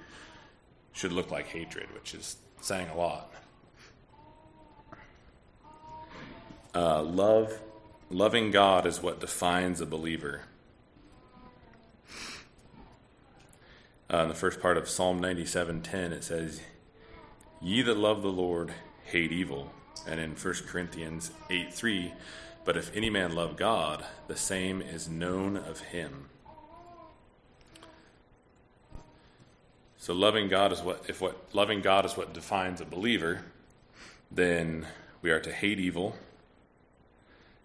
should 0.92 1.12
look 1.12 1.30
like 1.30 1.46
hatred, 1.46 1.86
which 1.94 2.14
is 2.14 2.36
saying 2.60 2.88
a 2.88 2.96
lot. 2.96 3.32
Uh, 6.74 7.02
love, 7.02 7.60
loving 8.10 8.50
God 8.50 8.86
is 8.86 9.02
what 9.02 9.20
defines 9.20 9.80
a 9.80 9.86
believer. 9.86 10.42
Uh, 14.12 14.24
in 14.24 14.28
the 14.28 14.34
first 14.34 14.60
part 14.60 14.76
of 14.76 14.88
Psalm 14.88 15.20
97:10, 15.20 16.12
it 16.12 16.24
says, 16.24 16.60
"Ye 17.60 17.80
that 17.82 17.96
love 17.96 18.22
the 18.22 18.32
Lord 18.32 18.74
hate 19.04 19.30
evil." 19.30 19.72
And 20.04 20.18
in 20.18 20.34
1 20.34 20.66
Corinthians 20.66 21.30
8:3, 21.48 22.12
"But 22.64 22.76
if 22.76 22.94
any 22.96 23.08
man 23.08 23.36
love 23.36 23.56
God, 23.56 24.04
the 24.26 24.36
same 24.36 24.82
is 24.82 25.08
known 25.08 25.56
of 25.56 25.80
him." 25.80 26.28
So 29.96 30.12
loving 30.12 30.48
God 30.48 30.72
is 30.72 30.82
what 30.82 31.08
if 31.08 31.20
what 31.20 31.54
loving 31.54 31.80
God 31.80 32.04
is 32.04 32.16
what 32.16 32.32
defines 32.32 32.80
a 32.80 32.86
believer, 32.86 33.44
then 34.28 34.88
we 35.22 35.30
are 35.30 35.40
to 35.40 35.52
hate 35.52 35.78
evil. 35.78 36.16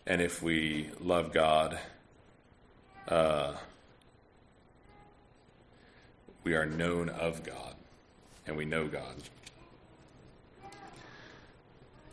And 0.06 0.22
if 0.22 0.44
we 0.44 0.92
love 1.00 1.34
God, 1.34 1.80
uh, 3.08 3.56
we 6.46 6.54
are 6.54 6.66
known 6.66 7.10
of 7.10 7.44
God 7.44 7.76
and 8.48 8.56
we 8.56 8.64
know 8.64 8.88
God. 8.88 9.16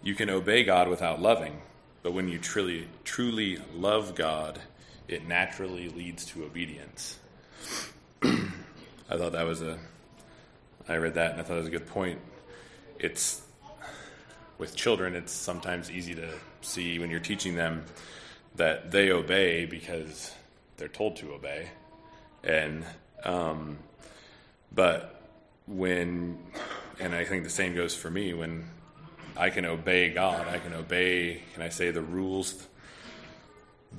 You 0.02 0.14
can 0.16 0.30
obey 0.30 0.64
God 0.64 0.88
without 0.88 1.20
loving, 1.20 1.60
but 2.02 2.12
when 2.12 2.28
you 2.28 2.38
truly 2.38 2.88
truly 3.04 3.58
love 3.76 4.16
God, 4.16 4.58
it 5.06 5.28
naturally 5.28 5.90
leads 5.90 6.24
to 6.26 6.44
obedience. 6.44 7.18
I 8.22 8.38
thought 9.10 9.32
that 9.32 9.46
was 9.46 9.60
a 9.60 9.78
I 10.88 10.96
read 10.96 11.14
that 11.14 11.32
and 11.32 11.40
I 11.40 11.44
thought 11.44 11.54
it 11.54 11.58
was 11.58 11.68
a 11.68 11.70
good 11.70 11.86
point. 11.86 12.18
It's 12.98 13.42
with 14.56 14.74
children, 14.74 15.14
it's 15.14 15.32
sometimes 15.32 15.90
easy 15.90 16.14
to 16.14 16.28
see 16.62 16.98
when 16.98 17.10
you're 17.10 17.20
teaching 17.20 17.54
them 17.54 17.84
that 18.56 18.90
they 18.90 19.10
obey 19.10 19.66
because 19.66 20.32
they're 20.78 20.88
told 20.88 21.16
to 21.16 21.32
obey, 21.32 21.68
and 22.42 22.84
um, 23.24 23.78
but 24.74 25.22
when, 25.66 26.38
and 27.00 27.14
I 27.14 27.24
think 27.24 27.44
the 27.44 27.50
same 27.50 27.74
goes 27.74 27.94
for 27.94 28.10
me 28.10 28.34
when 28.34 28.64
I 29.36 29.50
can 29.50 29.64
obey 29.64 30.10
God, 30.10 30.46
I 30.48 30.58
can 30.58 30.74
obey, 30.74 31.42
can 31.54 31.62
I 31.62 31.68
say 31.68 31.90
the 31.90 32.02
rules? 32.02 32.66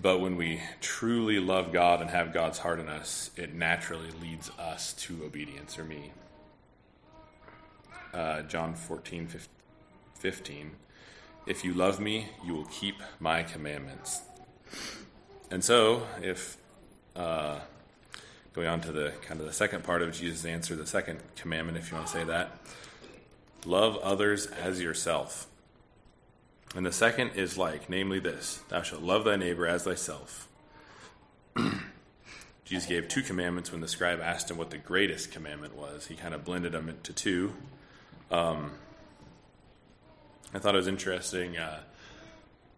But 0.02 0.20
when 0.20 0.36
we 0.36 0.62
truly 0.82 1.40
love 1.40 1.72
God 1.72 2.02
and 2.02 2.10
have 2.10 2.34
God's 2.34 2.60
heart 2.60 2.80
in 2.80 2.90
us, 2.90 3.30
it 3.36 3.54
naturally 3.54 4.10
leads 4.22 4.50
us 4.58 4.94
to 4.94 5.24
obedience, 5.24 5.78
or 5.78 5.86
me 5.86 6.12
uh, 8.14 8.44
John 8.44 8.74
14, 8.76 9.28
15. 10.16 10.72
If 11.46 11.66
you 11.66 11.74
love 11.74 12.00
me, 12.00 12.30
you 12.46 12.54
will 12.54 12.66
keep 12.66 12.96
my 13.20 13.44
commandments. 13.44 14.22
And 15.52 15.64
so, 15.64 16.04
if 16.22 16.58
uh, 17.16 17.60
going 18.54 18.68
on 18.68 18.82
to 18.82 18.92
the 18.92 19.14
kind 19.22 19.40
of 19.40 19.46
the 19.46 19.54
second 19.54 19.84
part 19.84 20.02
of 20.02 20.14
Jesus' 20.14 20.46
answer, 20.46 20.76
the 20.76 20.86
second 20.86 21.20
commandment, 21.36 21.78
if 21.78 21.90
you 21.90 21.98
want 21.98 22.08
to 22.08 22.14
say 22.14 22.24
that, 22.24 22.52
love 23.66 23.98
others 23.98 24.48
as 24.48 24.82
yourself. 24.82 25.48
And 26.76 26.86
the 26.86 26.92
second 26.92 27.32
is 27.36 27.58
like, 27.58 27.90
namely 27.90 28.20
this 28.20 28.62
Thou 28.70 28.82
shalt 28.82 29.02
love 29.02 29.26
thy 29.26 29.36
neighbor 29.36 29.68
as 29.68 29.84
thyself. 29.84 30.48
Jesus 32.66 32.88
gave 32.88 33.08
two 33.08 33.22
commandments 33.22 33.72
when 33.72 33.82
the 33.82 33.88
scribe 33.88 34.22
asked 34.22 34.50
him 34.50 34.58
what 34.58 34.70
the 34.70 34.78
greatest 34.78 35.32
commandment 35.32 35.76
was. 35.76 36.08
He 36.08 36.16
kind 36.16 36.34
of 36.34 36.46
blended 36.46 36.72
them 36.72 36.90
into 36.90 37.12
two. 37.14 37.54
Um, 38.32 38.72
I 40.54 40.60
thought 40.60 40.74
it 40.74 40.78
was 40.78 40.88
interesting. 40.88 41.58
Uh, 41.58 41.82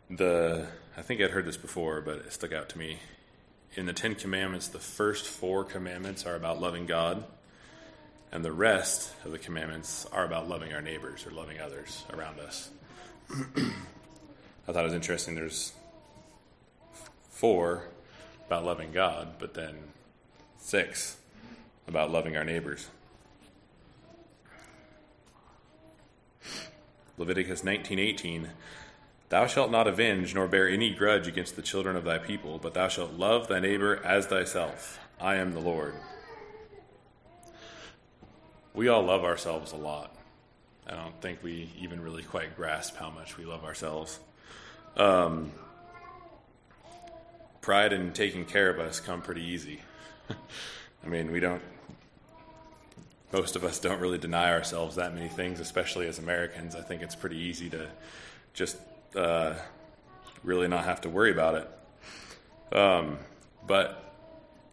the 0.10 0.68
I 0.98 1.02
think 1.02 1.22
I'd 1.22 1.32
heard 1.32 1.46
this 1.46 1.58
before, 1.58 2.02
but 2.02 2.18
it 2.20 2.34
stuck 2.34 2.54
out 2.54 2.70
to 2.70 2.78
me. 2.78 3.00
In 3.78 3.86
the 3.86 3.94
Ten 3.94 4.16
Commandments, 4.16 4.70
the 4.70 4.80
first 4.80 5.28
four 5.28 5.66
commandments 5.66 6.26
are 6.26 6.36
about 6.36 6.62
loving 6.62 6.86
God, 6.86 7.26
and 8.32 8.44
the 8.44 8.52
rest 8.54 9.12
of 9.26 9.34
the 9.34 9.38
commandments 9.38 10.08
are 10.14 10.24
about 10.24 10.48
loving 10.48 10.72
our 10.72 10.82
neighbors 10.82 11.28
or 11.28 11.32
loving 11.32 11.60
others 11.60 12.06
around 12.14 12.40
us. 12.40 12.70
I 13.30 14.72
thought 14.72 14.80
it 14.80 14.84
was 14.84 14.94
interesting. 14.94 15.36
There's 15.36 15.74
four 17.32 17.90
about 18.48 18.64
loving 18.64 18.94
God, 18.94 19.40
but 19.40 19.56
then 19.56 19.76
six 20.58 21.18
about 21.86 22.12
loving 22.12 22.38
our 22.38 22.46
neighbors. 22.46 22.88
Leviticus 27.18 27.64
19:18 27.64 28.48
Thou 29.30 29.48
shalt 29.48 29.72
not 29.72 29.88
avenge 29.88 30.36
nor 30.36 30.48
bear 30.48 30.68
any 30.68 30.94
grudge 30.94 31.28
against 31.28 31.56
the 31.56 31.62
children 31.62 31.96
of 31.96 32.04
thy 32.04 32.18
people, 32.20 32.60
but 32.60 32.74
thou 32.74 32.88
shalt 32.88 33.14
love 33.14 33.48
thy 33.48 33.60
neighbor 33.60 34.00
as 34.04 34.28
thyself. 34.28 35.00
I 35.20 35.36
am 35.36 35.54
the 35.54 35.60
Lord. 35.60 35.96
We 38.74 38.88
all 38.88 39.04
love 39.04 39.24
ourselves 39.24 39.72
a 39.72 39.78
lot. 39.78 40.16
I 40.86 40.96
don't 40.96 41.20
think 41.22 41.40
we 41.42 41.70
even 41.80 42.02
really 42.02 42.24
quite 42.24 42.56
grasp 42.56 42.96
how 42.98 43.10
much 43.10 43.38
we 43.38 43.46
love 43.46 43.64
ourselves. 43.64 44.20
Um, 44.96 45.52
pride 47.62 47.94
and 47.94 48.14
taking 48.14 48.46
care 48.46 48.70
of 48.70 48.80
us 48.80 49.00
come 49.00 49.22
pretty 49.22 49.44
easy. 49.44 49.82
I 51.04 51.08
mean, 51.08 51.32
we 51.32 51.40
don't 51.40 51.62
most 53.32 53.56
of 53.56 53.64
us 53.64 53.80
don't 53.80 54.00
really 54.00 54.18
deny 54.18 54.52
ourselves 54.52 54.96
that 54.96 55.14
many 55.14 55.28
things, 55.28 55.60
especially 55.60 56.08
as 56.08 56.20
Americans. 56.20 56.76
I 56.76 56.82
think 56.82 57.02
it's 57.02 57.16
pretty 57.16 57.38
easy 57.38 57.70
to 57.72 57.88
just 58.54 58.78
uh, 59.16 59.56
really 60.44 60.68
not 60.68 60.86
have 60.86 61.02
to 61.02 61.10
worry 61.10 61.32
about 61.32 61.56
it. 61.56 62.78
Um, 62.78 63.18
but 63.66 64.14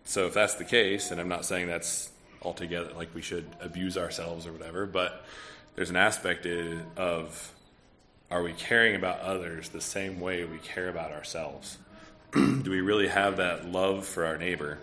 so 0.04 0.26
if 0.26 0.34
that's 0.34 0.54
the 0.56 0.64
case, 0.64 1.10
and 1.10 1.20
I'm 1.20 1.28
not 1.28 1.44
saying 1.44 1.68
that's 1.68 2.10
altogether 2.42 2.92
like 2.94 3.14
we 3.14 3.22
should 3.22 3.46
abuse 3.60 3.96
ourselves 3.96 4.46
or 4.46 4.52
whatever, 4.52 4.86
but 4.86 5.24
there's 5.74 5.90
an 5.90 5.96
aspect 5.96 6.46
of 6.96 7.52
are 8.30 8.42
we 8.42 8.52
caring 8.54 8.94
about 8.94 9.20
others 9.20 9.68
the 9.68 9.80
same 9.80 10.18
way 10.20 10.44
we 10.44 10.58
care 10.58 10.88
about 10.88 11.12
ourselves? 11.12 11.78
Do 12.32 12.70
we 12.70 12.80
really 12.80 13.08
have 13.08 13.36
that 13.36 13.66
love 13.66 14.06
for 14.06 14.24
our 14.24 14.38
neighbor? 14.38 14.78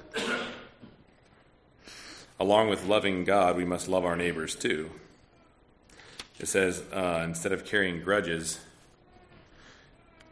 along 2.39 2.69
with 2.69 2.85
loving 2.85 3.25
God, 3.25 3.57
we 3.57 3.65
must 3.65 3.87
love 3.87 4.05
our 4.05 4.15
neighbors 4.15 4.55
too. 4.55 4.89
It 6.39 6.47
says, 6.47 6.81
uh, 6.93 7.21
instead 7.25 7.51
of 7.51 7.65
carrying 7.65 8.01
grudges 8.01 8.59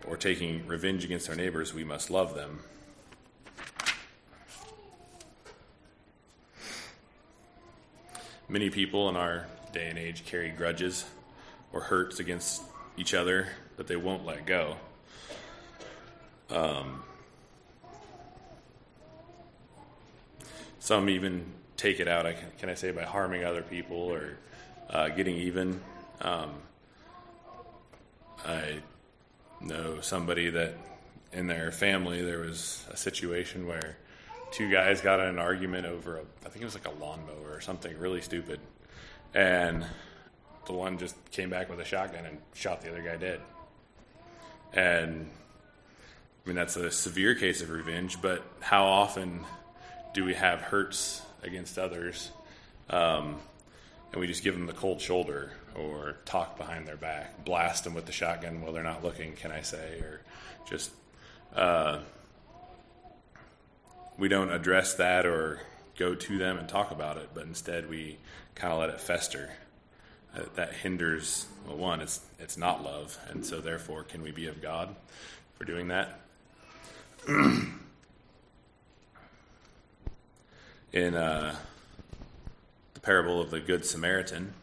or 0.08 0.18
taking 0.18 0.66
revenge 0.68 1.04
against 1.04 1.30
our 1.30 1.36
neighbors, 1.36 1.74
we 1.74 1.84
must 1.84 2.10
love 2.10 2.34
them. 2.36 2.60
Many 8.50 8.70
people 8.70 9.10
in 9.10 9.16
our 9.16 9.48
day 9.74 9.90
and 9.90 10.00
age 10.00 10.26
carry 10.26 10.50
grudges 10.50 11.06
or 11.74 11.82
hurts 11.82 12.20
against 12.20 12.62
each 12.96 13.14
other 13.14 13.48
that 13.76 13.88
they 13.88 13.98
won't 13.98 14.26
let 14.26 14.46
go. 14.46 14.78
Um, 16.50 17.04
some 20.80 21.10
even 21.10 21.46
take 21.76 22.00
it 22.00 22.08
out. 22.08 22.26
Can, 22.26 22.52
can 22.58 22.70
I 22.70 22.74
say 22.74 22.92
by 22.92 23.04
harming 23.04 23.44
other 23.44 23.62
people 23.62 23.98
or 23.98 24.38
uh, 24.90 25.10
getting 25.10 25.36
even. 25.36 25.80
Um, 26.22 26.52
I 28.46 28.80
know 29.62 30.02
somebody 30.02 30.50
that 30.50 30.76
in 31.34 31.48
their 31.48 31.72
family 31.72 32.22
there 32.22 32.40
was 32.40 32.86
a 32.92 32.98
situation 32.98 33.68
where 33.68 33.98
two 34.52 34.72
guys 34.72 35.02
got 35.02 35.20
in 35.20 35.28
an 35.28 35.40
argument 35.40 35.86
over 35.86 36.18
a, 36.18 36.22
I 36.46 36.50
think 36.50 36.62
it 36.62 36.66
was 36.66 36.74
like 36.74 36.88
a 36.88 37.04
lawnmower 37.04 37.54
or 37.54 37.62
something 37.62 37.98
really 37.98 38.22
stupid, 38.22 38.60
and 39.34 39.86
the 40.66 40.74
one 40.74 40.98
just 40.98 41.16
came 41.32 41.50
back 41.50 41.70
with 41.70 41.80
a 41.80 41.86
shotgun 41.86 42.26
and 42.26 42.38
shot 42.54 42.82
the 42.82 42.90
other 42.90 43.02
guy 43.02 43.16
dead. 43.18 43.42
And 44.74 45.30
I 46.46 46.48
mean 46.48 46.56
that's 46.56 46.76
a 46.76 46.92
severe 46.92 47.36
case 47.36 47.62
of 47.62 47.70
revenge, 47.70 48.22
but 48.22 48.44
how 48.60 48.86
often 48.86 49.46
do 50.14 50.24
we 50.24 50.34
have 50.34 50.62
hurts 50.62 51.22
against 51.44 51.78
others, 51.78 52.32
um, 52.90 53.40
and 54.12 54.22
we 54.22 54.28
just 54.28 54.44
give 54.44 54.54
them 54.54 54.66
the 54.66 54.74
cold 54.74 55.02
shoulder 55.02 55.52
or 55.76 56.18
talk 56.26 56.58
behind 56.58 56.88
their 56.88 56.98
back, 56.98 57.46
blast 57.46 57.84
them 57.84 57.94
with 57.94 58.06
the 58.06 58.12
shotgun 58.12 58.62
while 58.62 58.74
they're 58.74 58.84
not 58.84 59.04
looking, 59.04 59.34
can 59.34 59.52
I 59.52 59.62
say, 59.62 60.00
or 60.00 60.22
just 60.70 60.92
uh, 61.56 62.00
we 64.18 64.28
don't 64.28 64.52
address 64.52 64.96
that 64.96 65.26
or 65.26 65.62
go 65.98 66.16
to 66.16 66.38
them 66.38 66.58
and 66.58 66.68
talk 66.68 66.92
about 66.92 67.18
it, 67.18 67.30
but 67.34 67.46
instead 67.46 67.90
we 67.90 68.18
kind 68.56 68.74
of 68.74 68.80
let 68.80 68.90
it 68.90 69.00
fester. 69.00 69.52
Uh, 70.36 70.42
that 70.56 70.74
hinders 70.74 71.46
well, 71.66 71.78
one, 71.78 72.02
it's 72.02 72.22
it's 72.40 72.58
not 72.58 72.84
love, 72.84 73.18
and 73.30 73.46
so 73.46 73.60
therefore, 73.62 74.04
can 74.04 74.22
we 74.22 74.32
be 74.32 74.48
of 74.48 74.62
God 74.62 74.96
for 75.58 75.66
doing 75.66 75.88
that? 75.88 76.20
in 80.94 81.16
uh, 81.16 81.56
parable 83.08 83.40
of 83.40 83.52
the 83.52 83.62
Good 83.62 83.86
Samaritan, 83.86 84.54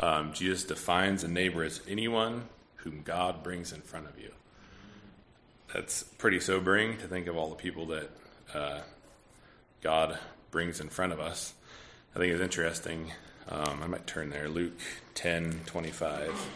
um, 0.00 0.32
Jesus 0.32 0.64
defines 0.64 1.22
a 1.22 1.28
neighbor 1.28 1.62
as 1.62 1.80
anyone 1.88 2.48
whom 2.78 3.02
God 3.04 3.44
brings 3.44 3.72
in 3.72 3.82
front 3.82 4.08
of 4.08 4.18
you. 4.18 4.32
That's 5.72 6.02
pretty 6.02 6.40
sobering 6.40 6.98
to 6.98 7.06
think 7.06 7.28
of 7.28 7.36
all 7.36 7.48
the 7.48 7.54
people 7.54 7.86
that 7.86 8.10
uh, 8.52 8.80
God 9.80 10.18
brings 10.50 10.80
in 10.80 10.88
front 10.88 11.12
of 11.12 11.20
us. 11.20 11.54
I 12.16 12.18
think 12.18 12.32
it's 12.32 12.42
interesting. 12.42 13.12
Um, 13.48 13.80
I 13.80 13.86
might 13.86 14.08
turn 14.08 14.30
there. 14.30 14.48
Luke 14.48 14.80
10 15.14 15.60
25. 15.66 16.48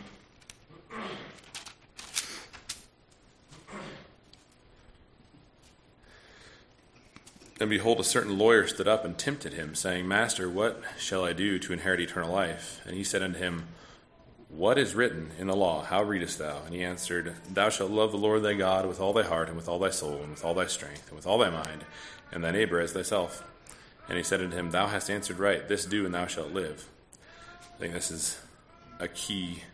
And 7.61 7.69
behold, 7.69 8.01
a 8.01 8.05
certain 8.05 8.39
lawyer 8.39 8.67
stood 8.67 8.89
up 8.89 9.05
and 9.05 9.19
tempted 9.19 9.53
him, 9.53 9.75
saying, 9.75 10.09
Master, 10.09 10.49
what 10.49 10.83
shall 10.99 11.27
I 11.27 11.35
do 11.35 11.59
to 11.59 11.75
inherit 11.75 12.01
eternal 12.01 12.33
life? 12.33 12.81
And 12.87 12.97
he 12.97 13.05
said 13.05 13.23
unto 13.23 13.39
him, 13.39 13.65
What 14.49 14.79
is 14.79 14.95
written 14.95 15.33
in 15.39 15.47
the 15.47 15.55
law? 15.55 15.85
How 15.85 16.03
readest 16.03 16.39
thou? 16.39 16.63
And 16.65 16.75
he 16.75 16.83
answered, 16.83 17.35
Thou 17.53 17.69
shalt 17.69 17.91
love 17.91 18.13
the 18.13 18.19
Lord 18.19 18.43
thy 18.43 18.55
God 18.55 18.87
with 18.87 18.99
all 18.99 19.13
thy 19.13 19.25
heart, 19.25 19.49
and 19.49 19.59
with 19.59 19.69
all 19.69 19.79
thy 19.79 19.91
soul, 19.91 20.23
and 20.23 20.31
with 20.31 20.43
all 20.43 20.55
thy 20.55 20.67
strength, 20.69 21.09
and 21.09 21.17
with 21.17 21.27
all 21.27 21.37
thy 21.37 21.51
mind, 21.51 21.85
and 22.33 22.43
thy 22.43 22.51
neighbor 22.51 22.81
as 22.81 22.93
thyself. 22.93 23.45
And 24.09 24.17
he 24.17 24.25
said 24.25 24.41
unto 24.41 24.57
him, 24.57 24.71
Thou 24.71 24.87
hast 24.87 25.11
answered 25.11 25.39
right. 25.39 25.69
This 25.69 25.85
do, 25.85 26.07
and 26.07 26.15
thou 26.15 26.27
shalt 26.27 26.55
live. 26.55 26.89
I 27.75 27.79
think 27.79 27.93
this 27.93 28.11
is 28.11 28.41
a 28.99 29.07
key 29.07 29.65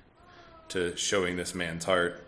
to 0.70 0.96
showing 0.96 1.36
this 1.36 1.54
man's 1.54 1.84
heart. 1.84 2.26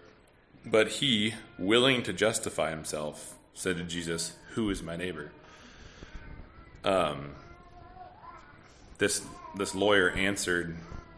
But 0.64 0.88
he, 0.88 1.34
willing 1.58 2.04
to 2.04 2.12
justify 2.12 2.70
himself, 2.70 3.34
said 3.54 3.76
to 3.78 3.82
Jesus, 3.82 4.36
Who 4.54 4.70
is 4.70 4.84
my 4.84 4.96
neighbor? 4.96 5.32
Um, 6.84 7.34
this 8.98 9.22
this 9.56 9.74
lawyer 9.74 10.10
answered 10.10 10.76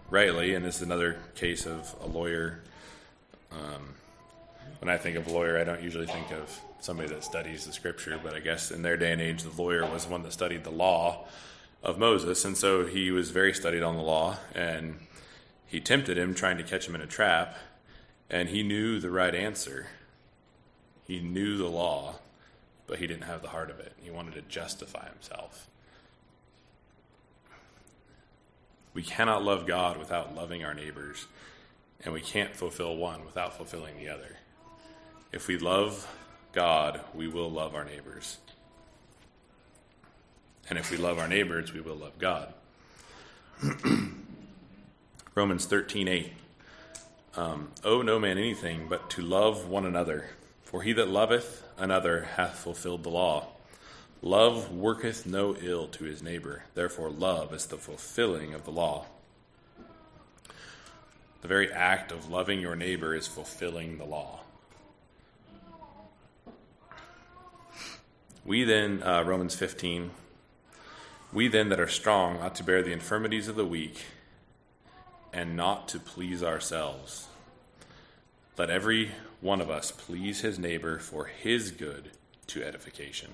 rightly, 0.08 0.54
and 0.54 0.64
this 0.64 0.76
is 0.76 0.82
another 0.82 1.18
case 1.34 1.66
of 1.66 1.94
a 2.02 2.06
lawyer. 2.06 2.60
Um, 3.52 3.94
when 4.78 4.88
I 4.88 4.96
think 4.96 5.16
of 5.16 5.28
lawyer, 5.28 5.58
I 5.58 5.64
don't 5.64 5.82
usually 5.82 6.06
think 6.06 6.30
of 6.30 6.58
somebody 6.80 7.08
that 7.10 7.22
studies 7.22 7.66
the 7.66 7.72
scripture, 7.72 8.18
but 8.22 8.34
I 8.34 8.40
guess 8.40 8.70
in 8.70 8.82
their 8.82 8.96
day 8.96 9.12
and 9.12 9.20
age, 9.20 9.42
the 9.42 9.62
lawyer 9.62 9.84
was 9.84 10.06
one 10.06 10.22
that 10.22 10.32
studied 10.32 10.64
the 10.64 10.70
law 10.70 11.26
of 11.82 11.98
Moses, 11.98 12.44
and 12.44 12.56
so 12.56 12.86
he 12.86 13.10
was 13.10 13.30
very 13.30 13.52
studied 13.52 13.82
on 13.82 13.96
the 13.96 14.02
law, 14.02 14.38
and 14.54 14.98
he 15.66 15.80
tempted 15.80 16.16
him, 16.16 16.34
trying 16.34 16.56
to 16.56 16.64
catch 16.64 16.88
him 16.88 16.94
in 16.94 17.00
a 17.00 17.06
trap, 17.06 17.56
and 18.28 18.48
he 18.48 18.62
knew 18.62 18.98
the 18.98 19.10
right 19.10 19.34
answer. 19.34 19.86
He 21.04 21.20
knew 21.20 21.56
the 21.56 21.68
law, 21.68 22.16
but 22.90 22.98
he 22.98 23.06
didn't 23.06 23.22
have 23.22 23.40
the 23.40 23.50
heart 23.50 23.70
of 23.70 23.78
it. 23.78 23.92
He 24.02 24.10
wanted 24.10 24.34
to 24.34 24.42
justify 24.42 25.08
himself. 25.08 25.68
We 28.92 29.04
cannot 29.04 29.44
love 29.44 29.64
God 29.64 29.96
without 29.96 30.34
loving 30.34 30.64
our 30.64 30.74
neighbors, 30.74 31.26
and 32.04 32.12
we 32.12 32.20
can't 32.20 32.56
fulfill 32.56 32.96
one 32.96 33.24
without 33.24 33.56
fulfilling 33.56 33.96
the 33.96 34.08
other. 34.08 34.38
If 35.30 35.46
we 35.46 35.56
love 35.56 36.12
God, 36.52 37.00
we 37.14 37.28
will 37.28 37.48
love 37.48 37.76
our 37.76 37.84
neighbors. 37.84 38.38
And 40.68 40.76
if 40.76 40.90
we 40.90 40.96
love 40.96 41.20
our 41.20 41.28
neighbors, 41.28 41.72
we 41.72 41.80
will 41.80 41.94
love 41.94 42.18
God. 42.18 42.52
Romans 45.36 45.64
13 45.64 46.08
8. 46.08 46.32
Um, 47.36 47.70
owe 47.84 48.02
no 48.02 48.18
man 48.18 48.36
anything 48.36 48.88
but 48.88 49.08
to 49.10 49.22
love 49.22 49.68
one 49.68 49.86
another. 49.86 50.30
For 50.64 50.82
he 50.82 50.92
that 50.94 51.08
loveth 51.08 51.62
another 51.80 52.28
hath 52.36 52.58
fulfilled 52.58 53.02
the 53.02 53.08
law. 53.08 53.46
Love 54.22 54.70
worketh 54.70 55.26
no 55.26 55.56
ill 55.56 55.86
to 55.88 56.04
his 56.04 56.22
neighbor. 56.22 56.64
Therefore, 56.74 57.10
love 57.10 57.54
is 57.54 57.66
the 57.66 57.78
fulfilling 57.78 58.52
of 58.52 58.64
the 58.64 58.70
law. 58.70 59.06
The 61.40 61.48
very 61.48 61.72
act 61.72 62.12
of 62.12 62.30
loving 62.30 62.60
your 62.60 62.76
neighbor 62.76 63.14
is 63.14 63.26
fulfilling 63.26 63.96
the 63.96 64.04
law. 64.04 64.40
We 68.44 68.64
then, 68.64 69.02
uh, 69.02 69.22
Romans 69.24 69.54
15, 69.54 70.10
we 71.32 71.48
then 71.48 71.70
that 71.70 71.80
are 71.80 71.88
strong 71.88 72.38
ought 72.38 72.54
to 72.56 72.64
bear 72.64 72.82
the 72.82 72.92
infirmities 72.92 73.48
of 73.48 73.56
the 73.56 73.64
weak 73.64 74.02
and 75.32 75.56
not 75.56 75.88
to 75.88 75.98
please 75.98 76.42
ourselves. 76.42 77.28
Let 78.58 78.68
every 78.68 79.12
one 79.40 79.60
of 79.60 79.70
us 79.70 79.90
please 79.90 80.40
his 80.42 80.58
neighbor 80.58 80.98
for 80.98 81.26
his 81.26 81.70
good 81.70 82.10
to 82.46 82.62
edification, 82.62 83.30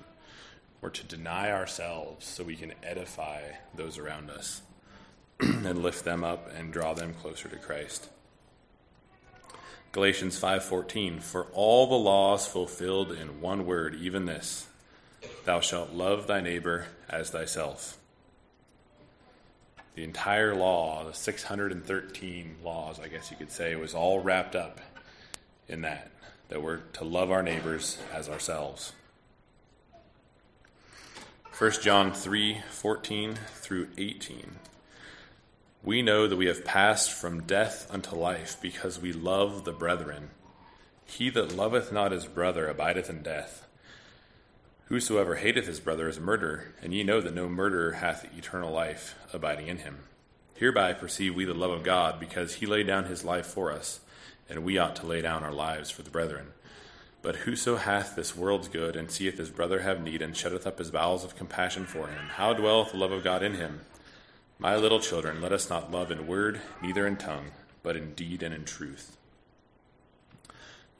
or 0.81 0.89
to 0.89 1.03
deny 1.03 1.51
ourselves 1.51 2.25
so 2.25 2.43
we 2.43 2.55
can 2.55 2.73
edify 2.83 3.41
those 3.75 3.97
around 3.97 4.29
us 4.29 4.61
and 5.39 5.83
lift 5.83 6.05
them 6.05 6.23
up 6.23 6.49
and 6.55 6.71
draw 6.71 6.93
them 6.93 7.13
closer 7.13 7.49
to 7.49 7.57
Christ. 7.57 8.09
Galatians 9.91 10.39
5:14 10.39 11.21
For 11.21 11.47
all 11.53 11.87
the 11.87 11.95
laws 11.95 12.47
fulfilled 12.47 13.11
in 13.11 13.41
one 13.41 13.65
word 13.65 13.95
even 13.95 14.25
this 14.25 14.67
thou 15.45 15.59
shalt 15.59 15.91
love 15.91 16.27
thy 16.27 16.39
neighbor 16.39 16.87
as 17.09 17.31
thyself. 17.31 17.97
The 19.95 20.03
entire 20.03 20.53
law, 20.53 21.03
the 21.05 21.13
613 21.13 22.57
laws, 22.63 22.99
I 22.99 23.07
guess 23.07 23.31
you 23.31 23.37
could 23.37 23.51
say, 23.51 23.75
was 23.75 23.95
all 23.95 24.19
wrapped 24.19 24.55
up 24.55 24.79
in 25.67 25.81
that, 25.81 26.11
that 26.49 26.61
we're 26.61 26.77
to 26.93 27.03
love 27.03 27.31
our 27.31 27.43
neighbors 27.43 27.97
as 28.13 28.29
ourselves. 28.29 28.93
1 31.57 31.71
John 31.81 32.13
3 32.13 32.61
14 32.69 33.39
through 33.55 33.87
18. 33.97 34.57
We 35.83 36.01
know 36.01 36.27
that 36.27 36.35
we 36.35 36.47
have 36.47 36.65
passed 36.65 37.11
from 37.11 37.43
death 37.43 37.87
unto 37.89 38.15
life 38.15 38.57
because 38.61 38.99
we 38.99 39.13
love 39.13 39.63
the 39.63 39.71
brethren. 39.71 40.29
He 41.05 41.29
that 41.31 41.55
loveth 41.55 41.91
not 41.91 42.11
his 42.11 42.25
brother 42.25 42.67
abideth 42.67 43.09
in 43.09 43.23
death. 43.23 43.65
Whosoever 44.85 45.35
hateth 45.35 45.65
his 45.65 45.79
brother 45.79 46.07
is 46.07 46.17
a 46.17 46.21
murderer, 46.21 46.73
and 46.81 46.93
ye 46.93 47.03
know 47.03 47.21
that 47.21 47.33
no 47.33 47.49
murderer 47.49 47.93
hath 47.93 48.25
eternal 48.37 48.71
life 48.71 49.15
abiding 49.33 49.67
in 49.67 49.79
him. 49.79 49.99
Hereby 50.55 50.93
perceive 50.93 51.35
we 51.35 51.45
the 51.45 51.53
love 51.53 51.71
of 51.71 51.83
God, 51.83 52.19
because 52.19 52.55
he 52.55 52.65
laid 52.65 52.87
down 52.87 53.05
his 53.05 53.23
life 53.23 53.45
for 53.45 53.71
us 53.71 53.99
and 54.49 54.63
we 54.63 54.77
ought 54.77 54.95
to 54.97 55.05
lay 55.05 55.21
down 55.21 55.43
our 55.43 55.51
lives 55.51 55.89
for 55.89 56.01
the 56.01 56.09
brethren. 56.09 56.47
But 57.21 57.37
whoso 57.37 57.75
hath 57.75 58.15
this 58.15 58.35
world's 58.35 58.67
good, 58.67 58.95
and 58.95 59.11
seeth 59.11 59.37
his 59.37 59.49
brother 59.49 59.81
have 59.81 60.01
need, 60.01 60.21
and 60.21 60.35
shutteth 60.35 60.67
up 60.67 60.79
his 60.79 60.91
bowels 60.91 61.23
of 61.23 61.35
compassion 61.35 61.85
for 61.85 62.07
him, 62.07 62.27
how 62.35 62.53
dwelleth 62.53 62.91
the 62.91 62.97
love 62.97 63.11
of 63.11 63.23
God 63.23 63.43
in 63.43 63.55
him? 63.55 63.81
My 64.59 64.75
little 64.75 64.99
children, 64.99 65.41
let 65.41 65.51
us 65.51 65.69
not 65.69 65.91
love 65.91 66.11
in 66.11 66.27
word, 66.27 66.61
neither 66.81 67.05
in 67.05 67.17
tongue, 67.17 67.51
but 67.83 67.95
in 67.95 68.13
deed 68.13 68.43
and 68.43 68.53
in 68.53 68.65
truth. 68.65 69.17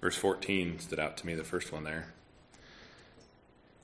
Verse 0.01 0.15
14 0.15 0.79
stood 0.79 0.99
out 0.99 1.17
to 1.17 1.25
me, 1.25 1.33
the 1.33 1.43
first 1.43 1.71
one 1.71 1.83
there. 1.83 2.13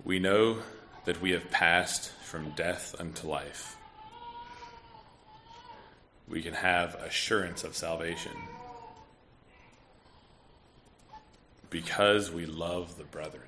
We 0.03 0.19
know 0.19 0.57
that 1.05 1.21
we 1.21 1.31
have 1.31 1.49
passed 1.49 2.11
from 2.23 2.51
death 2.51 2.95
unto 2.99 3.27
life. 3.27 3.77
We 6.27 6.41
can 6.41 6.53
have 6.53 6.95
assurance 6.95 7.63
of 7.63 7.75
salvation 7.75 8.31
because 11.73 12.31
we 12.31 12.45
love 12.45 12.97
the 12.97 13.03
brethren. 13.03 13.41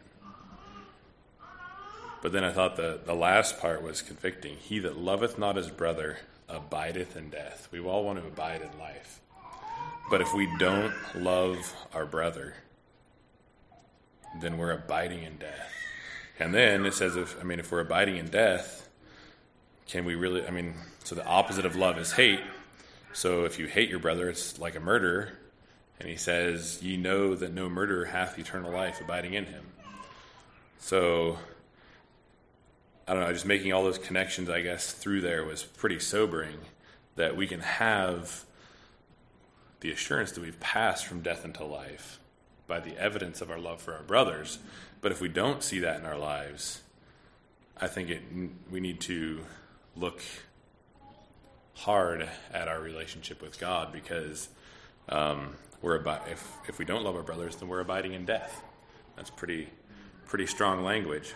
But 2.23 2.31
then 2.31 2.43
I 2.43 2.51
thought 2.51 2.75
the, 2.75 2.99
the 3.05 3.13
last 3.13 3.59
part 3.59 3.83
was 3.83 4.01
convicting. 4.01 4.57
He 4.57 4.79
that 4.79 4.97
loveth 4.97 5.37
not 5.37 5.57
his 5.57 5.69
brother 5.69 6.17
abideth 6.49 7.15
in 7.15 7.29
death. 7.29 7.67
We 7.71 7.79
all 7.79 8.03
want 8.03 8.19
to 8.19 8.27
abide 8.27 8.63
in 8.63 8.79
life. 8.79 9.21
But 10.09 10.21
if 10.21 10.33
we 10.33 10.49
don't 10.57 10.93
love 11.15 11.73
our 11.93 12.07
brother, 12.07 12.55
then 14.41 14.57
we're 14.57 14.71
abiding 14.71 15.21
in 15.21 15.37
death. 15.37 15.71
And 16.39 16.51
then 16.51 16.87
it 16.87 16.95
says, 16.95 17.15
if 17.15 17.39
I 17.39 17.43
mean, 17.43 17.59
if 17.59 17.71
we're 17.71 17.81
abiding 17.81 18.17
in 18.17 18.27
death, 18.29 18.89
can 19.87 20.03
we 20.03 20.15
really? 20.15 20.45
I 20.47 20.49
mean, 20.49 20.73
so 21.03 21.13
the 21.13 21.25
opposite 21.25 21.65
of 21.65 21.75
love 21.75 21.99
is 21.99 22.11
hate. 22.11 22.41
So 23.13 23.45
if 23.45 23.59
you 23.59 23.67
hate 23.67 23.89
your 23.89 23.99
brother, 23.99 24.29
it's 24.29 24.59
like 24.59 24.75
a 24.75 24.79
murderer. 24.79 25.33
And 25.99 26.09
he 26.09 26.17
says, 26.17 26.81
Ye 26.81 26.97
know 26.97 27.35
that 27.35 27.53
no 27.53 27.69
murderer 27.69 28.05
hath 28.05 28.37
eternal 28.37 28.71
life 28.71 29.01
abiding 29.01 29.33
in 29.33 29.45
him. 29.45 29.65
So, 30.79 31.37
I 33.07 33.13
don't 33.13 33.23
know, 33.23 33.31
just 33.31 33.45
making 33.45 33.73
all 33.73 33.83
those 33.83 33.97
connections, 33.97 34.49
I 34.49 34.61
guess, 34.61 34.91
through 34.91 35.21
there 35.21 35.43
was 35.43 35.63
pretty 35.63 35.99
sobering 35.99 36.57
that 37.15 37.35
we 37.35 37.47
can 37.47 37.61
have 37.61 38.43
the 39.79 39.91
assurance 39.91 40.31
that 40.33 40.41
we've 40.41 40.59
passed 40.59 41.05
from 41.05 41.21
death 41.21 41.45
into 41.45 41.63
life 41.63 42.19
by 42.67 42.79
the 42.79 42.97
evidence 42.97 43.41
of 43.41 43.51
our 43.51 43.59
love 43.59 43.81
for 43.81 43.93
our 43.93 44.03
brothers. 44.03 44.59
But 45.01 45.11
if 45.11 45.21
we 45.21 45.29
don't 45.29 45.63
see 45.63 45.79
that 45.79 45.99
in 45.99 46.05
our 46.05 46.17
lives, 46.17 46.81
I 47.79 47.87
think 47.87 48.09
it, 48.09 48.21
we 48.71 48.79
need 48.79 48.99
to 49.01 49.41
look 49.95 50.21
hard 51.75 52.27
at 52.53 52.67
our 52.67 52.79
relationship 52.79 53.41
with 53.41 53.59
God 53.59 53.91
because 53.91 54.49
um, 55.09 55.55
we're 55.81 55.95
about 55.95 56.27
if 56.29 56.57
if 56.67 56.79
we 56.79 56.85
don't 56.85 57.03
love 57.03 57.15
our 57.15 57.23
brothers, 57.23 57.55
then 57.57 57.69
we're 57.69 57.81
abiding 57.81 58.13
in 58.13 58.25
death. 58.25 58.61
That's 59.15 59.29
pretty 59.29 59.69
pretty 60.25 60.47
strong 60.47 60.83
language. 60.83 61.33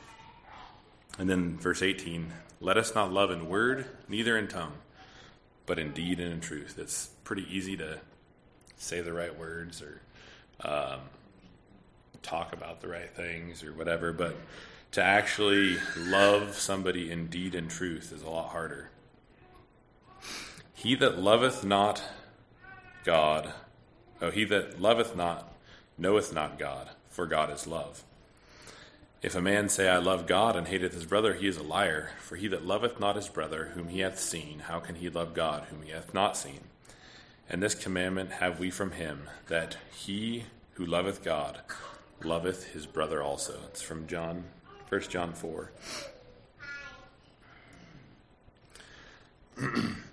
And 1.17 1.29
then 1.29 1.57
verse 1.57 1.81
18 1.81 2.31
let 2.61 2.77
us 2.77 2.93
not 2.93 3.13
love 3.13 3.31
in 3.31 3.47
word, 3.47 3.85
neither 4.09 4.37
in 4.37 4.47
tongue, 4.47 4.73
but 5.65 5.79
in 5.79 5.93
deed 5.93 6.19
and 6.19 6.33
in 6.33 6.41
truth. 6.41 6.75
It's 6.77 7.09
pretty 7.23 7.45
easy 7.49 7.77
to 7.77 7.99
say 8.75 9.01
the 9.01 9.13
right 9.13 9.37
words 9.37 9.81
or 9.81 10.01
um, 10.67 10.99
talk 12.21 12.51
about 12.51 12.81
the 12.81 12.89
right 12.89 13.09
things 13.09 13.63
or 13.63 13.71
whatever, 13.71 14.11
but 14.11 14.35
to 14.91 15.03
actually 15.03 15.77
love 15.97 16.55
somebody 16.55 17.11
in 17.11 17.27
deed 17.27 17.55
and 17.55 17.69
truth 17.69 18.11
is 18.11 18.23
a 18.23 18.29
lot 18.29 18.49
harder. 18.49 18.89
He 20.73 20.95
that 20.95 21.19
loveth 21.19 21.63
not 21.63 22.01
God, 23.03 23.53
oh, 24.21 24.31
he 24.31 24.43
that 24.45 24.81
loveth 24.81 25.15
not 25.15 25.53
knoweth 25.97 26.33
not 26.33 26.57
God, 26.57 26.89
for 27.09 27.25
God 27.25 27.51
is 27.51 27.67
love. 27.67 28.03
If 29.21 29.35
a 29.35 29.41
man 29.41 29.67
say, 29.67 29.89
I 29.89 29.97
love 29.97 30.27
God, 30.27 30.55
and 30.55 30.67
hateth 30.67 30.93
his 30.93 31.05
brother, 31.05 31.33
he 31.33 31.47
is 31.47 31.57
a 31.57 31.63
liar. 31.63 32.11
For 32.21 32.37
he 32.37 32.47
that 32.47 32.65
loveth 32.65 33.01
not 33.01 33.17
his 33.17 33.27
brother, 33.27 33.71
whom 33.75 33.89
he 33.89 33.99
hath 33.99 34.17
seen, 34.17 34.59
how 34.59 34.79
can 34.79 34.95
he 34.95 35.09
love 35.09 35.33
God, 35.33 35.65
whom 35.69 35.81
he 35.81 35.91
hath 35.91 36.13
not 36.13 36.37
seen? 36.37 36.61
And 37.49 37.61
this 37.61 37.75
commandment 37.75 38.31
have 38.31 38.59
we 38.59 38.71
from 38.71 38.91
him, 38.91 39.23
that 39.47 39.75
he 39.91 40.45
who 40.75 40.85
loveth 40.85 41.21
God 41.23 41.59
loveth 42.23 42.67
his 42.67 42.85
brother 42.85 43.21
also. 43.21 43.55
It's 43.67 43.81
from 43.81 44.07
John, 44.07 44.45
1 44.87 45.01
John 45.01 45.33
4. 45.33 45.71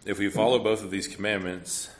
if 0.05 0.19
we 0.19 0.29
follow 0.29 0.59
both 0.59 0.83
of 0.83 0.91
these 0.91 1.07
commandments 1.07 1.91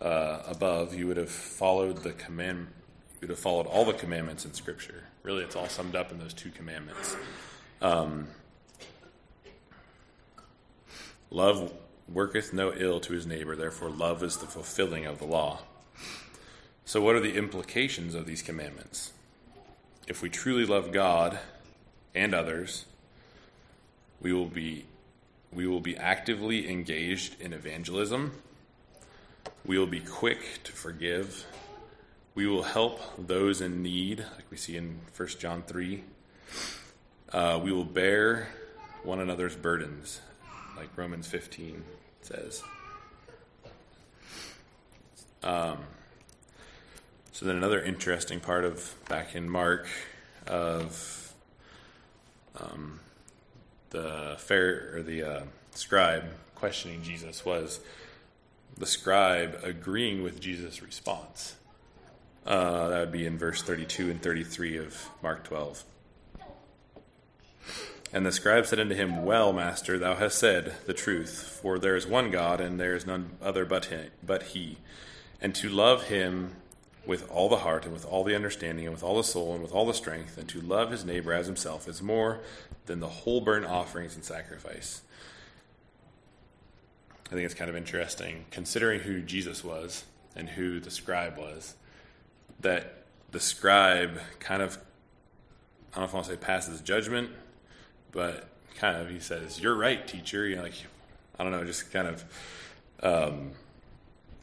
uh, 0.00 0.42
above, 0.46 0.94
you 0.94 1.06
would 1.06 1.16
have 1.16 1.30
followed 1.30 1.98
the 1.98 2.12
command. 2.12 2.68
You 3.14 3.28
would 3.28 3.30
have 3.30 3.38
followed 3.38 3.66
all 3.66 3.84
the 3.84 3.92
commandments 3.92 4.44
in 4.44 4.54
Scripture. 4.54 5.04
Really, 5.22 5.42
it's 5.42 5.56
all 5.56 5.68
summed 5.68 5.94
up 5.94 6.10
in 6.10 6.18
those 6.18 6.32
two 6.32 6.50
commandments. 6.50 7.16
Um, 7.82 8.28
love 11.30 11.72
worketh 12.08 12.52
no 12.52 12.72
ill 12.72 13.00
to 13.00 13.12
his 13.12 13.26
neighbor, 13.26 13.54
therefore, 13.54 13.90
love 13.90 14.22
is 14.22 14.38
the 14.38 14.46
fulfilling 14.46 15.06
of 15.06 15.18
the 15.18 15.26
law. 15.26 15.60
So, 16.84 17.00
what 17.00 17.14
are 17.14 17.20
the 17.20 17.36
implications 17.36 18.14
of 18.14 18.26
these 18.26 18.42
commandments? 18.42 19.12
If 20.08 20.22
we 20.22 20.28
truly 20.28 20.66
love 20.66 20.90
God 20.90 21.38
and 22.14 22.34
others, 22.34 22.86
we 24.20 24.32
will 24.32 24.46
be 24.46 24.86
we 25.52 25.66
will 25.66 25.80
be 25.80 25.96
actively 25.96 26.70
engaged 26.70 27.40
in 27.40 27.52
evangelism. 27.52 28.32
We 29.70 29.78
will 29.78 29.86
be 29.86 30.00
quick 30.00 30.64
to 30.64 30.72
forgive 30.72 31.46
we 32.34 32.48
will 32.48 32.64
help 32.64 33.00
those 33.16 33.60
in 33.60 33.84
need, 33.84 34.18
like 34.18 34.50
we 34.50 34.56
see 34.56 34.76
in 34.76 34.98
1 35.16 35.28
John 35.38 35.62
3. 35.62 36.02
Uh, 37.32 37.60
we 37.62 37.70
will 37.70 37.84
bear 37.84 38.48
one 39.04 39.20
another's 39.20 39.54
burdens, 39.54 40.22
like 40.76 40.88
Romans 40.96 41.28
15 41.28 41.84
says. 42.20 42.64
Um, 45.44 45.78
so 47.30 47.46
then 47.46 47.54
another 47.54 47.80
interesting 47.80 48.40
part 48.40 48.64
of 48.64 48.96
back 49.08 49.36
in 49.36 49.48
Mark 49.48 49.86
of 50.48 51.32
um, 52.58 52.98
the 53.90 54.34
fair 54.36 54.96
or 54.96 55.02
the 55.04 55.22
uh, 55.22 55.42
scribe 55.76 56.24
questioning 56.56 57.04
Jesus 57.04 57.44
was 57.44 57.78
the 58.80 58.86
scribe 58.86 59.60
agreeing 59.62 60.22
with 60.22 60.40
Jesus' 60.40 60.82
response. 60.82 61.54
Uh, 62.46 62.88
that 62.88 63.00
would 63.00 63.12
be 63.12 63.26
in 63.26 63.36
verse 63.36 63.62
32 63.62 64.10
and 64.10 64.22
33 64.22 64.78
of 64.78 65.08
Mark 65.22 65.44
12. 65.44 65.84
And 68.10 68.24
the 68.24 68.32
scribe 68.32 68.64
said 68.64 68.80
unto 68.80 68.94
him, 68.94 69.26
Well, 69.26 69.52
master, 69.52 69.98
thou 69.98 70.14
hast 70.14 70.38
said 70.38 70.74
the 70.86 70.94
truth, 70.94 71.60
for 71.62 71.78
there 71.78 71.94
is 71.94 72.06
one 72.06 72.30
God, 72.30 72.58
and 72.58 72.80
there 72.80 72.96
is 72.96 73.06
none 73.06 73.32
other 73.42 73.66
but, 73.66 73.84
him, 73.84 74.10
but 74.26 74.44
he. 74.44 74.78
And 75.42 75.54
to 75.56 75.68
love 75.68 76.04
him 76.04 76.56
with 77.06 77.30
all 77.30 77.50
the 77.50 77.58
heart, 77.58 77.84
and 77.84 77.92
with 77.92 78.06
all 78.06 78.24
the 78.24 78.34
understanding, 78.34 78.86
and 78.86 78.94
with 78.94 79.04
all 79.04 79.16
the 79.16 79.22
soul, 79.22 79.52
and 79.52 79.62
with 79.62 79.72
all 79.72 79.86
the 79.86 79.92
strength, 79.92 80.38
and 80.38 80.48
to 80.48 80.60
love 80.60 80.90
his 80.90 81.04
neighbor 81.04 81.34
as 81.34 81.46
himself 81.46 81.86
is 81.86 82.02
more 82.02 82.40
than 82.86 83.00
the 83.00 83.08
whole 83.08 83.42
burnt 83.42 83.66
offerings 83.66 84.14
and 84.14 84.24
sacrifice. 84.24 85.02
I 87.30 87.34
think 87.34 87.44
it's 87.44 87.54
kind 87.54 87.70
of 87.70 87.76
interesting, 87.76 88.44
considering 88.50 89.00
who 89.00 89.20
Jesus 89.20 89.62
was 89.62 90.04
and 90.34 90.48
who 90.48 90.80
the 90.80 90.90
scribe 90.90 91.38
was 91.38 91.74
that 92.60 93.04
the 93.30 93.40
scribe 93.40 94.20
kind 94.40 94.62
of, 94.62 94.76
I 95.92 95.96
don't 95.96 96.02
know 96.02 96.04
if 96.04 96.10
I 96.10 96.14
want 96.14 96.26
to 96.26 96.32
say 96.32 96.38
passes 96.38 96.80
judgment, 96.80 97.30
but 98.12 98.48
kind 98.76 98.96
of 98.96 99.10
he 99.10 99.20
says, 99.20 99.60
"You're 99.60 99.74
right, 99.74 100.06
teacher." 100.06 100.46
You 100.46 100.60
like 100.60 100.74
I 101.38 101.42
don't 101.42 101.52
know, 101.52 101.64
just 101.64 101.92
kind 101.92 102.08
of 102.08 102.24
um, 103.02 103.52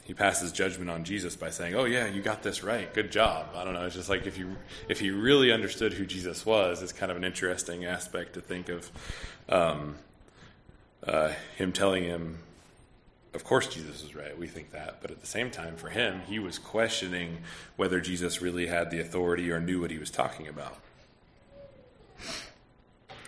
he 0.03 0.13
passes 0.13 0.51
judgment 0.51 0.89
on 0.89 1.03
Jesus 1.03 1.35
by 1.35 1.49
saying, 1.49 1.75
"Oh 1.75 1.85
yeah, 1.85 2.07
you 2.07 2.21
got 2.21 2.43
this 2.43 2.63
right. 2.63 2.93
Good 2.93 3.11
job." 3.11 3.47
I 3.55 3.63
don't 3.63 3.73
know. 3.73 3.85
It's 3.85 3.95
just 3.95 4.09
like 4.09 4.25
if 4.25 4.37
you 4.37 4.55
if 4.87 4.99
he 4.99 5.11
really 5.11 5.51
understood 5.51 5.93
who 5.93 6.05
Jesus 6.05 6.45
was, 6.45 6.81
it's 6.81 6.93
kind 6.93 7.11
of 7.11 7.17
an 7.17 7.23
interesting 7.23 7.85
aspect 7.85 8.33
to 8.35 8.41
think 8.41 8.69
of 8.69 8.89
um, 9.49 9.95
uh, 11.05 11.33
him 11.57 11.73
telling 11.73 12.03
him, 12.03 12.37
of 13.37 13.43
course 13.43 13.67
Jesus 13.67 14.01
was 14.01 14.15
right. 14.15 14.35
We 14.35 14.47
think 14.47 14.71
that. 14.71 14.97
But 14.99 15.11
at 15.11 15.21
the 15.21 15.27
same 15.27 15.51
time, 15.51 15.75
for 15.75 15.89
him, 15.89 16.21
he 16.25 16.39
was 16.39 16.57
questioning 16.57 17.37
whether 17.75 18.01
Jesus 18.01 18.41
really 18.41 18.65
had 18.65 18.89
the 18.89 18.99
authority 18.99 19.51
or 19.51 19.59
knew 19.59 19.79
what 19.79 19.91
he 19.91 19.99
was 19.99 20.09
talking 20.09 20.47
about. 20.47 20.75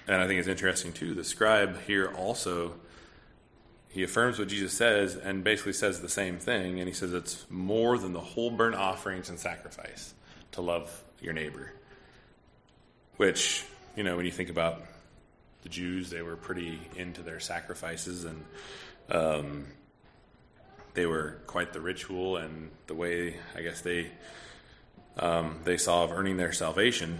And 0.08 0.16
I 0.16 0.26
think 0.26 0.40
it's 0.40 0.48
interesting, 0.48 0.94
too. 0.94 1.14
The 1.14 1.24
scribe 1.24 1.80
here 1.84 2.08
also, 2.08 2.74
he 3.90 4.02
affirms 4.02 4.40
what 4.40 4.48
Jesus 4.48 4.74
says 4.74 5.16
and 5.16 5.44
basically 5.44 5.74
says 5.74 6.02
the 6.02 6.10
same 6.10 6.40
thing. 6.40 6.80
And 6.80 6.88
he 6.88 6.94
says 6.96 7.14
it's 7.14 7.46
more 7.48 8.00
than 8.00 8.12
the 8.12 8.20
whole 8.20 8.50
burnt 8.50 8.74
offerings 8.74 9.30
and 9.30 9.40
sacrifice 9.40 10.16
to 10.54 10.62
love 10.62 11.04
your 11.22 11.34
neighbor. 11.34 11.72
Which, 13.18 13.64
you 13.96 14.02
know, 14.02 14.18
when 14.18 14.26
you 14.26 14.32
think 14.32 14.50
about 14.50 14.82
the 15.62 15.70
Jews, 15.70 16.10
they 16.10 16.24
were 16.24 16.36
pretty 16.36 16.80
into 16.96 17.22
their 17.22 17.40
sacrifices 17.40 18.26
and 18.26 18.44
um, 19.12 19.68
they 20.94 21.06
were 21.06 21.38
quite 21.48 21.74
the 21.74 21.82
ritual 21.82 22.38
and 22.38 22.70
the 22.88 22.96
way 22.96 23.36
I 23.56 23.62
guess 23.62 23.82
they 23.82 24.12
um, 25.18 25.60
they 25.64 25.78
saw 25.78 26.04
of 26.04 26.12
earning 26.12 26.38
their 26.38 26.54
salvation. 26.54 27.20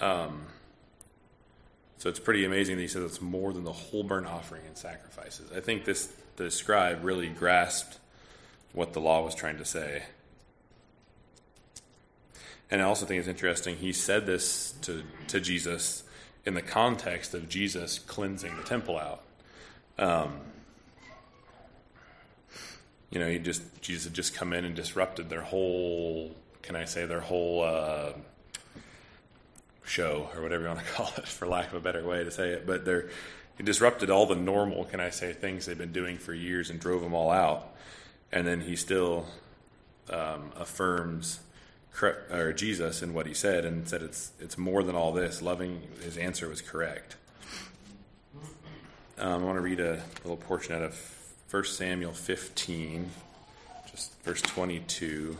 Um, 0.00 0.46
so 1.98 2.08
it's 2.08 2.20
pretty 2.20 2.44
amazing 2.44 2.76
that 2.76 2.82
he 2.82 2.88
says 2.88 3.04
it's 3.04 3.20
more 3.20 3.52
than 3.52 3.64
the 3.64 3.72
whole 3.72 4.02
burnt 4.02 4.26
offering 4.26 4.62
and 4.66 4.76
sacrifices. 4.76 5.50
I 5.54 5.60
think 5.60 5.84
this 5.84 6.12
the 6.36 6.50
scribe 6.50 7.04
really 7.04 7.28
grasped 7.28 7.98
what 8.72 8.92
the 8.92 9.00
law 9.00 9.22
was 9.24 9.34
trying 9.34 9.58
to 9.58 9.64
say. 9.64 10.02
And 12.70 12.80
I 12.80 12.84
also 12.84 13.04
think 13.04 13.18
it's 13.18 13.28
interesting, 13.28 13.76
he 13.76 13.92
said 13.92 14.24
this 14.24 14.72
to, 14.82 15.02
to 15.28 15.40
Jesus 15.40 16.04
in 16.46 16.54
the 16.54 16.62
context 16.62 17.34
of 17.34 17.48
Jesus 17.48 17.98
cleansing 17.98 18.56
the 18.56 18.62
temple 18.62 18.98
out. 18.98 19.22
Um, 19.98 20.40
you 23.12 23.20
know, 23.20 23.28
he 23.28 23.38
just 23.38 23.62
Jesus 23.82 24.04
had 24.04 24.14
just 24.14 24.34
come 24.34 24.52
in 24.52 24.64
and 24.64 24.74
disrupted 24.74 25.28
their 25.28 25.42
whole, 25.42 26.34
can 26.62 26.74
I 26.74 26.86
say, 26.86 27.06
their 27.06 27.20
whole 27.20 27.62
uh, 27.62 28.12
show 29.84 30.30
or 30.34 30.42
whatever 30.42 30.62
you 30.62 30.68
want 30.68 30.80
to 30.80 30.86
call 30.92 31.12
it, 31.18 31.28
for 31.28 31.46
lack 31.46 31.68
of 31.68 31.74
a 31.74 31.80
better 31.80 32.04
way 32.04 32.24
to 32.24 32.30
say 32.30 32.50
it. 32.50 32.66
But 32.66 32.84
they're 32.84 33.10
he 33.58 33.62
disrupted 33.62 34.08
all 34.08 34.24
the 34.24 34.34
normal, 34.34 34.84
can 34.84 34.98
I 34.98 35.10
say, 35.10 35.34
things 35.34 35.66
they've 35.66 35.76
been 35.76 35.92
doing 35.92 36.16
for 36.16 36.32
years 36.32 36.70
and 36.70 36.80
drove 36.80 37.02
them 37.02 37.12
all 37.12 37.30
out. 37.30 37.68
And 38.32 38.46
then 38.46 38.62
he 38.62 38.76
still 38.76 39.26
um, 40.08 40.52
affirms 40.56 41.40
or 42.30 42.54
Jesus 42.54 43.02
in 43.02 43.12
what 43.12 43.26
he 43.26 43.34
said 43.34 43.66
and 43.66 43.86
said 43.86 44.00
it's 44.00 44.32
it's 44.40 44.56
more 44.56 44.82
than 44.82 44.96
all 44.96 45.12
this. 45.12 45.42
Loving 45.42 45.82
his 46.02 46.16
answer 46.16 46.48
was 46.48 46.62
correct. 46.62 47.16
Um, 49.18 49.42
I 49.42 49.44
want 49.44 49.58
to 49.58 49.60
read 49.60 49.80
a 49.80 50.02
little 50.24 50.38
portion 50.38 50.74
out 50.74 50.82
of 50.82 51.11
1 51.52 51.64
Samuel 51.64 52.14
15, 52.14 53.10
just 53.90 54.18
verse 54.22 54.40
22. 54.40 55.36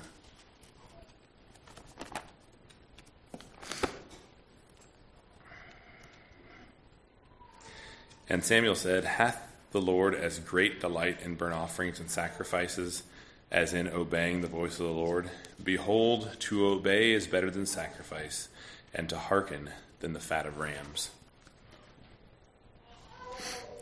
And 8.29 8.45
Samuel 8.45 8.75
said, 8.75 9.07
Hath 9.07 9.41
the 9.71 9.81
Lord 9.81 10.15
as 10.15 10.39
great 10.39 10.83
delight 10.83 11.23
in 11.25 11.35
burnt 11.35 11.55
offerings 11.55 11.99
and 11.99 12.11
sacrifices 12.11 13.05
as 13.51 13.73
in 13.73 13.89
obeying 13.89 14.43
the 14.43 14.49
voice 14.49 14.73
of 14.73 14.85
the 14.85 14.93
Lord? 14.93 15.31
Behold, 15.65 16.37
to 16.41 16.67
obey 16.67 17.13
is 17.13 17.27
better 17.27 17.51
than 17.51 17.65
sacrifice, 17.65 18.49
and 18.93 19.09
to 19.09 19.17
hearken 19.17 19.71
than 20.01 20.13
the 20.13 20.21
fat 20.21 20.45
of 20.45 20.59
rams. 20.59 21.09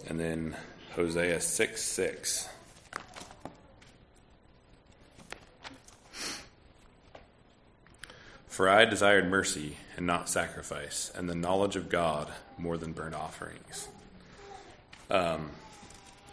And 0.07 0.21
then 0.21 0.55
Hosea 0.97 1.41
6 1.41 1.83
6. 1.83 2.49
For 8.49 8.69
I 8.69 8.85
desired 8.85 9.31
mercy 9.31 9.77
and 9.97 10.07
not 10.07 10.29
sacrifice, 10.29 11.11
and 11.15 11.29
the 11.29 11.35
knowledge 11.35 11.77
of 11.77 11.89
God 11.89 12.31
more 12.59 12.77
than 12.77 12.93
burnt 12.93 13.15
offerings. 13.15 13.89
Um, 15.11 15.51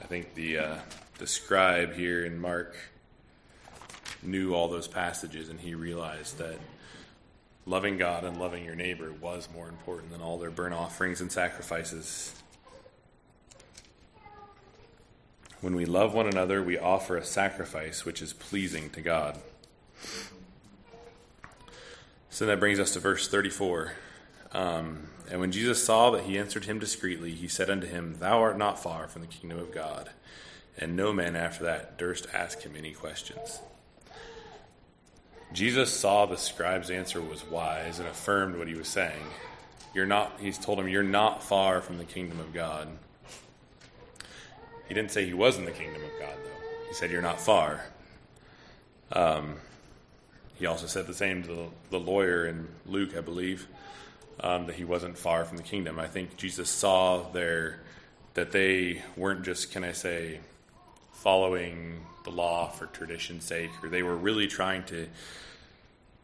I 0.02 0.06
think 0.08 0.34
the 0.36 0.58
uh, 0.58 0.76
the 1.20 1.28
scribe 1.28 1.93
here 1.93 2.26
in 2.26 2.39
Mark 2.39 2.76
knew 4.24 4.54
all 4.54 4.67
those 4.67 4.88
passages, 4.88 5.50
and 5.50 5.60
he 5.60 5.76
realized 5.76 6.38
that 6.39 6.58
loving 7.65 7.98
God 7.98 8.24
and 8.24 8.39
loving 8.39 8.65
your 8.65 8.76
neighbor 8.76 9.12
was 9.22 9.48
more 9.54 9.70
important 9.70 10.12
than 10.12 10.22
all 10.22 10.38
their 10.38 10.52
burnt 10.52 10.74
offerings 10.74 11.22
and 11.22 11.32
sacrifices. 11.32 12.34
When 15.67 15.75
we 15.75 15.84
love 15.84 16.13
one 16.13 16.27
another, 16.27 16.63
we 16.63 16.77
offer 16.77 17.17
a 17.17 17.25
sacrifice 17.25 18.06
which 18.06 18.21
is 18.21 18.32
pleasing 18.32 18.89
to 18.91 19.01
God. 19.01 19.38
So 22.30 22.45
that 22.45 22.62
brings 22.62 22.80
us 22.80 22.93
to 22.93 23.01
verse 23.01 23.27
34. 23.27 23.91
Um, 24.53 25.10
and 25.30 25.41
when 25.41 25.51
Jesus 25.51 25.84
saw 25.84 26.12
that 26.12 26.23
he 26.23 26.38
answered 26.38 26.63
him 26.63 26.80
discreetly, 26.80 27.32
he 27.32 27.49
said 27.49 27.69
unto 27.69 27.86
him, 27.86 28.15
Thou 28.17 28.39
art 28.39 28.58
not 28.58 28.82
far 28.82 29.10
from 29.10 29.23
the 29.23 29.27
kingdom 29.27 29.60
of 29.60 29.73
God. 29.73 30.10
And 30.77 30.95
no 30.95 31.12
man 31.12 31.36
after 31.36 31.65
that 31.65 31.97
durst 31.97 32.27
ask 32.34 32.62
him 32.62 32.77
any 32.77 32.93
questions. 32.93 33.60
Jesus 35.51 35.91
saw 35.91 36.25
the 36.25 36.38
scribe's 36.38 36.89
answer 36.89 37.19
was 37.21 37.43
wise 37.43 37.99
and 37.99 38.08
affirmed 38.08 38.56
what 38.56 38.69
he 38.69 38.75
was 38.75 38.88
saying. 38.88 39.25
You're 39.93 40.06
not, 40.06 40.39
he's 40.39 40.58
told 40.58 40.80
him, 40.80 40.88
You're 40.88 41.03
not 41.03 41.43
far 41.43 41.82
from 41.82 41.97
the 41.97 42.06
kingdom 42.06 42.39
of 42.39 42.53
God. 42.53 42.88
He 44.88 44.93
didn't 44.93 45.12
say 45.12 45.26
he 45.26 45.34
was 45.34 45.58
in 45.58 45.65
the 45.65 45.71
kingdom 45.71 46.04
of 46.04 46.12
God, 46.19 46.36
though. 46.43 46.88
He 46.88 46.93
said, 46.93 47.12
You're 47.12 47.21
not 47.21 47.39
far. 47.39 47.86
Um, 49.12 49.56
he 50.56 50.65
also 50.65 50.88
said 50.88 51.08
the 51.08 51.13
same 51.13 51.43
to 51.43 51.47
the, 51.47 51.67
the 51.91 52.00
lawyer 52.00 52.47
in 52.47 52.67
Luke, 52.86 53.15
I 53.15 53.21
believe, 53.21 53.67
um, 54.39 54.65
that 54.67 54.76
he 54.76 54.84
wasn't 54.84 55.17
far 55.17 55.45
from 55.45 55.58
the 55.58 55.63
kingdom. 55.63 56.00
I 56.00 56.08
think 56.08 56.38
Jesus 56.38 56.69
saw 56.69 57.30
their 57.32 57.80
that 58.34 58.52
they 58.52 59.02
weren't 59.15 59.43
just, 59.43 59.71
can 59.71 59.84
I 59.84 59.93
say, 59.93 60.39
following 61.12 62.06
the 62.23 62.30
law 62.30 62.67
for 62.67 62.86
tradition's 62.86 63.45
sake, 63.45 63.71
or 63.82 63.89
they 63.89 64.04
were 64.04 64.15
really 64.15 64.47
trying 64.47 64.84
to 64.86 65.08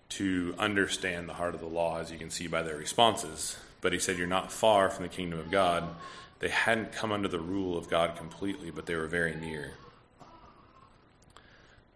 to 0.10 0.54
understand 0.60 1.28
the 1.28 1.34
heart 1.34 1.56
of 1.56 1.60
the 1.60 1.68
law, 1.68 2.00
as 2.00 2.12
you 2.12 2.20
can 2.20 2.30
see 2.30 2.46
by 2.46 2.62
their 2.62 2.76
responses. 2.76 3.58
But 3.82 3.94
he 3.94 4.00
said, 4.00 4.18
"You're 4.18 4.28
not 4.28 4.52
far 4.52 4.90
from 4.90 5.04
the 5.04 5.10
kingdom 5.10 5.40
of 5.40 5.50
God." 5.50 5.96
They 6.44 6.50
hadn't 6.50 6.92
come 6.92 7.14
under 7.14 7.30
the 7.30 7.40
rule 7.40 7.78
of 7.78 7.90
God 7.90 8.18
completely, 8.18 8.70
but 8.70 8.86
they 8.86 8.98
were 8.98 9.08
very 9.08 9.34
near. 9.34 9.76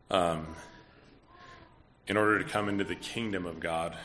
Um, 0.09 0.55
in 2.07 2.15
order 2.15 2.41
to 2.41 2.45
come 2.45 2.69
into 2.69 2.85
the 2.85 2.95
kingdom 2.95 3.45
of 3.45 3.59
God, 3.59 3.97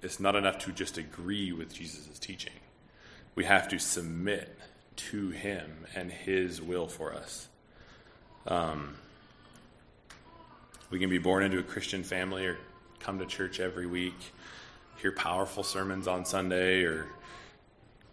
it's 0.00 0.18
not 0.18 0.34
enough 0.34 0.60
to 0.60 0.72
just 0.72 0.96
agree 0.96 1.52
with 1.52 1.74
Jesus' 1.74 2.18
teaching. 2.18 2.54
We 3.34 3.44
have 3.44 3.68
to 3.68 3.78
submit 3.78 4.58
to 4.96 5.28
Him 5.28 5.84
and 5.94 6.10
His 6.10 6.62
will 6.62 6.86
for 6.86 7.12
us. 7.12 7.46
Um, 8.46 8.94
we 10.88 10.98
can 10.98 11.10
be 11.10 11.18
born 11.18 11.42
into 11.42 11.58
a 11.58 11.62
Christian 11.62 12.02
family 12.02 12.46
or 12.46 12.56
come 12.98 13.18
to 13.18 13.26
church 13.26 13.60
every 13.60 13.86
week, 13.86 14.32
hear 14.96 15.12
powerful 15.12 15.64
sermons 15.64 16.08
on 16.08 16.24
Sunday, 16.24 16.84
or 16.84 17.08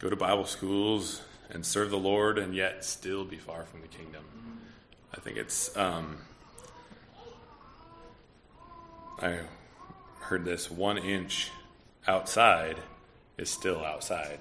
go 0.02 0.10
to 0.10 0.16
Bible 0.16 0.46
schools 0.46 1.22
and 1.52 1.64
serve 1.64 1.92
the 1.92 1.98
Lord, 1.98 2.40
and 2.40 2.56
yet 2.56 2.84
still 2.84 3.24
be 3.24 3.38
far 3.38 3.66
from 3.66 3.82
the 3.82 3.88
kingdom. 3.88 4.24
I 5.14 5.20
think 5.20 5.38
it's. 5.38 5.76
Um, 5.78 6.18
I 9.22 9.42
heard 10.22 10.44
this 10.44 10.72
one 10.72 10.98
inch 10.98 11.52
outside 12.08 12.78
is 13.38 13.50
still 13.50 13.86
outside. 13.86 14.40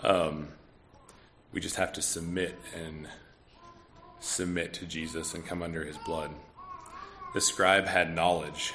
Um, 0.00 0.48
we 1.52 1.60
just 1.60 1.76
have 1.76 1.94
to 1.94 2.02
submit 2.02 2.58
and 2.74 3.08
submit 4.20 4.74
to 4.74 4.84
Jesus 4.84 5.32
and 5.32 5.46
come 5.46 5.62
under 5.62 5.84
his 5.84 5.96
blood. 5.98 6.30
The 7.32 7.40
scribe 7.40 7.86
had 7.86 8.14
knowledge, 8.14 8.74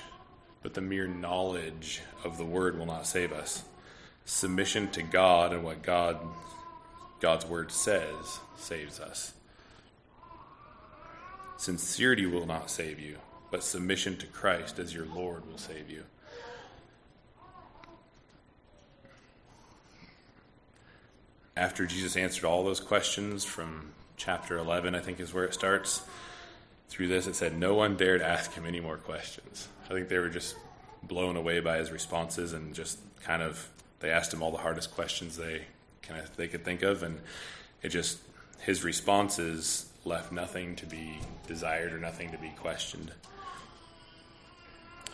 but 0.63 0.73
the 0.73 0.81
mere 0.81 1.07
knowledge 1.07 2.01
of 2.23 2.37
the 2.37 2.45
word 2.45 2.79
will 2.79 2.87
not 2.87 3.05
save 3.05 3.31
us. 3.31 3.63
Submission 4.27 4.89
to 4.91 5.01
God 5.01 5.53
and 5.53 5.63
what 5.63 5.81
God 5.81 6.19
God's 7.19 7.47
word 7.47 7.71
says 7.71 8.39
saves 8.57 8.99
us. 8.99 9.33
Sincerity 11.57 12.27
will 12.27 12.45
not 12.45 12.69
save 12.69 12.99
you 12.99 13.17
but 13.51 13.63
submission 13.63 14.17
to 14.17 14.27
Christ 14.27 14.79
as 14.79 14.93
your 14.93 15.05
Lord 15.05 15.47
will 15.47 15.57
save 15.57 15.89
you. 15.89 16.03
After 21.55 21.85
Jesus 21.85 22.15
answered 22.15 22.45
all 22.45 22.63
those 22.63 22.79
questions 22.79 23.43
from 23.43 23.93
chapter 24.15 24.57
11, 24.57 24.93
I 24.93 24.99
think 24.99 25.19
is 25.19 25.33
where 25.33 25.45
it 25.45 25.53
starts, 25.53 26.03
through 26.89 27.07
this, 27.07 27.25
it 27.25 27.35
said 27.35 27.57
no 27.57 27.73
one 27.73 27.97
dared 27.97 28.21
ask 28.21 28.53
him 28.53 28.65
any 28.65 28.79
more 28.79 28.97
questions. 28.97 29.67
I 29.85 29.93
think 29.93 30.07
they 30.07 30.19
were 30.19 30.29
just 30.29 30.55
blown 31.01 31.35
away 31.35 31.59
by 31.59 31.77
his 31.77 31.91
responses 31.91 32.53
and 32.53 32.75
just 32.75 32.99
kind 33.23 33.41
of 33.41 33.67
they 33.99 34.09
asked 34.09 34.33
him 34.33 34.41
all 34.41 34.51
the 34.51 34.57
hardest 34.57 34.93
questions 34.93 35.37
they 35.37 35.63
kind 36.01 36.21
of 36.21 36.35
they 36.37 36.47
could 36.47 36.63
think 36.63 36.83
of 36.83 37.03
and 37.03 37.19
it 37.81 37.89
just 37.89 38.19
his 38.59 38.83
responses 38.83 39.87
left 40.05 40.31
nothing 40.31 40.75
to 40.75 40.85
be 40.85 41.19
desired 41.47 41.93
or 41.93 41.99
nothing 41.99 42.31
to 42.31 42.37
be 42.37 42.49
questioned. 42.59 43.11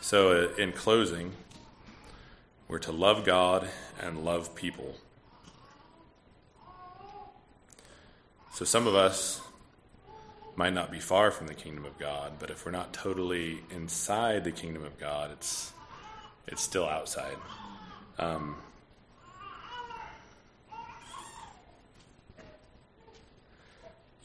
So, 0.02 0.32
uh, 0.32 0.56
in 0.62 0.72
closing, 0.72 1.34
we're 2.68 2.80
to 2.80 2.92
love 2.92 3.26
God 3.26 3.70
and 4.02 4.24
love 4.24 4.54
people. 4.56 4.96
So, 8.54 8.66
some 8.66 8.86
of 8.86 8.96
us 8.96 9.42
might 10.56 10.74
not 10.74 10.92
be 10.92 11.00
far 11.00 11.32
from 11.32 11.48
the 11.48 11.54
kingdom 11.54 11.86
of 11.86 11.98
God, 11.98 12.34
but 12.38 12.52
if 12.52 12.66
we're 12.66 12.72
not 12.72 12.94
totally 12.94 13.62
inside 13.72 14.44
the 14.44 14.52
kingdom 14.52 14.86
of 14.86 15.00
God, 15.00 15.32
it's 15.32 15.72
it's 16.48 16.62
still 16.62 16.86
outside. 16.86 17.38
Um, 18.20 18.58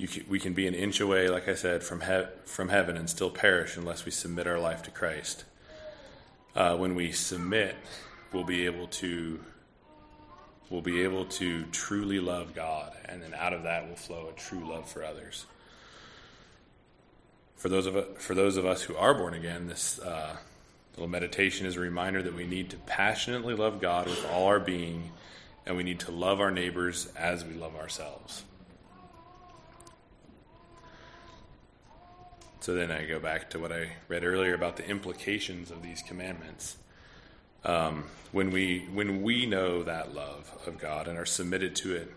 can, 0.07 0.25
we 0.29 0.39
can 0.39 0.53
be 0.53 0.69
an 0.69 0.75
inch 0.75 1.01
away, 1.01 1.29
like 1.29 1.49
I 1.49 1.55
said, 1.55 1.83
from 1.83 2.03
he- 2.03 2.29
from 2.45 2.69
heaven 2.69 2.97
and 2.97 3.11
still 3.11 3.31
perish 3.31 3.77
unless 3.77 4.05
we 4.05 4.13
submit 4.13 4.47
our 4.47 4.59
life 4.59 4.83
to 4.85 4.91
Christ 4.91 5.45
uh, 6.59 6.77
when 6.77 6.97
we 6.97 7.13
submit, 7.13 7.77
we'll 8.33 8.45
be 8.45 8.67
able 8.67 8.89
to 8.89 9.39
we'll 10.71 10.83
be 10.83 11.03
able 11.03 11.25
to 11.25 11.65
truly 11.67 12.21
love 12.21 12.55
God, 12.55 12.93
and 13.07 13.23
then 13.23 13.33
out 13.33 13.53
of 13.53 13.63
that 13.63 13.89
will 13.89 13.97
flow 13.97 14.29
a 14.29 14.39
true 14.39 14.69
love 14.69 14.91
for 14.91 15.05
others. 15.05 15.47
For 17.57 17.69
those 17.69 17.87
of 17.87 18.19
for 18.19 18.35
those 18.35 18.57
of 18.57 18.67
us 18.67 18.83
who 18.83 18.97
are 18.97 19.15
born 19.15 19.35
again, 19.35 19.69
this 19.69 20.01
uh, 20.01 20.37
little 20.97 21.09
meditation 21.09 21.65
is 21.65 21.77
a 21.77 21.81
reminder 21.81 22.23
that 22.23 22.35
we 22.35 22.45
need 22.45 22.71
to 22.71 22.77
passionately 22.77 23.55
love 23.55 23.81
God 23.81 24.07
with 24.07 24.27
all 24.33 24.47
our 24.47 24.61
being, 24.61 25.13
and 25.65 25.77
we 25.77 25.85
need 25.85 26.01
to 26.01 26.11
love 26.11 26.41
our 26.41 26.51
neighbors 26.51 27.07
as 27.17 27.45
we 27.45 27.55
love 27.55 27.77
ourselves. 27.77 28.43
So 32.69 32.75
then 32.75 32.91
I 32.91 33.07
go 33.07 33.19
back 33.19 33.49
to 33.53 33.59
what 33.59 33.73
I 33.73 33.93
read 34.09 34.25
earlier 34.25 34.53
about 34.53 34.77
the 34.77 34.87
implications 34.87 35.71
of 35.71 35.83
these 35.83 36.03
commandments. 36.03 36.77
Um, 37.65 38.05
when 38.31 38.51
we 38.51 38.87
when 38.93 39.23
we 39.23 39.47
know 39.47 39.85
that 39.85 40.15
love 40.15 40.53
of 40.67 40.77
God 40.77 41.09
and 41.09 41.19
are 41.19 41.25
submitted 41.25 41.75
to 41.77 41.97
it, 41.97 42.13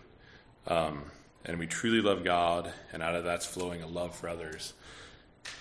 um, 0.66 1.04
and 1.46 1.58
we 1.58 1.66
truly 1.66 2.02
love 2.02 2.22
God, 2.22 2.70
and 2.92 3.02
out 3.02 3.14
of 3.14 3.24
that's 3.24 3.46
flowing 3.46 3.82
a 3.82 3.86
love 3.86 4.14
for 4.14 4.28
others, 4.28 4.74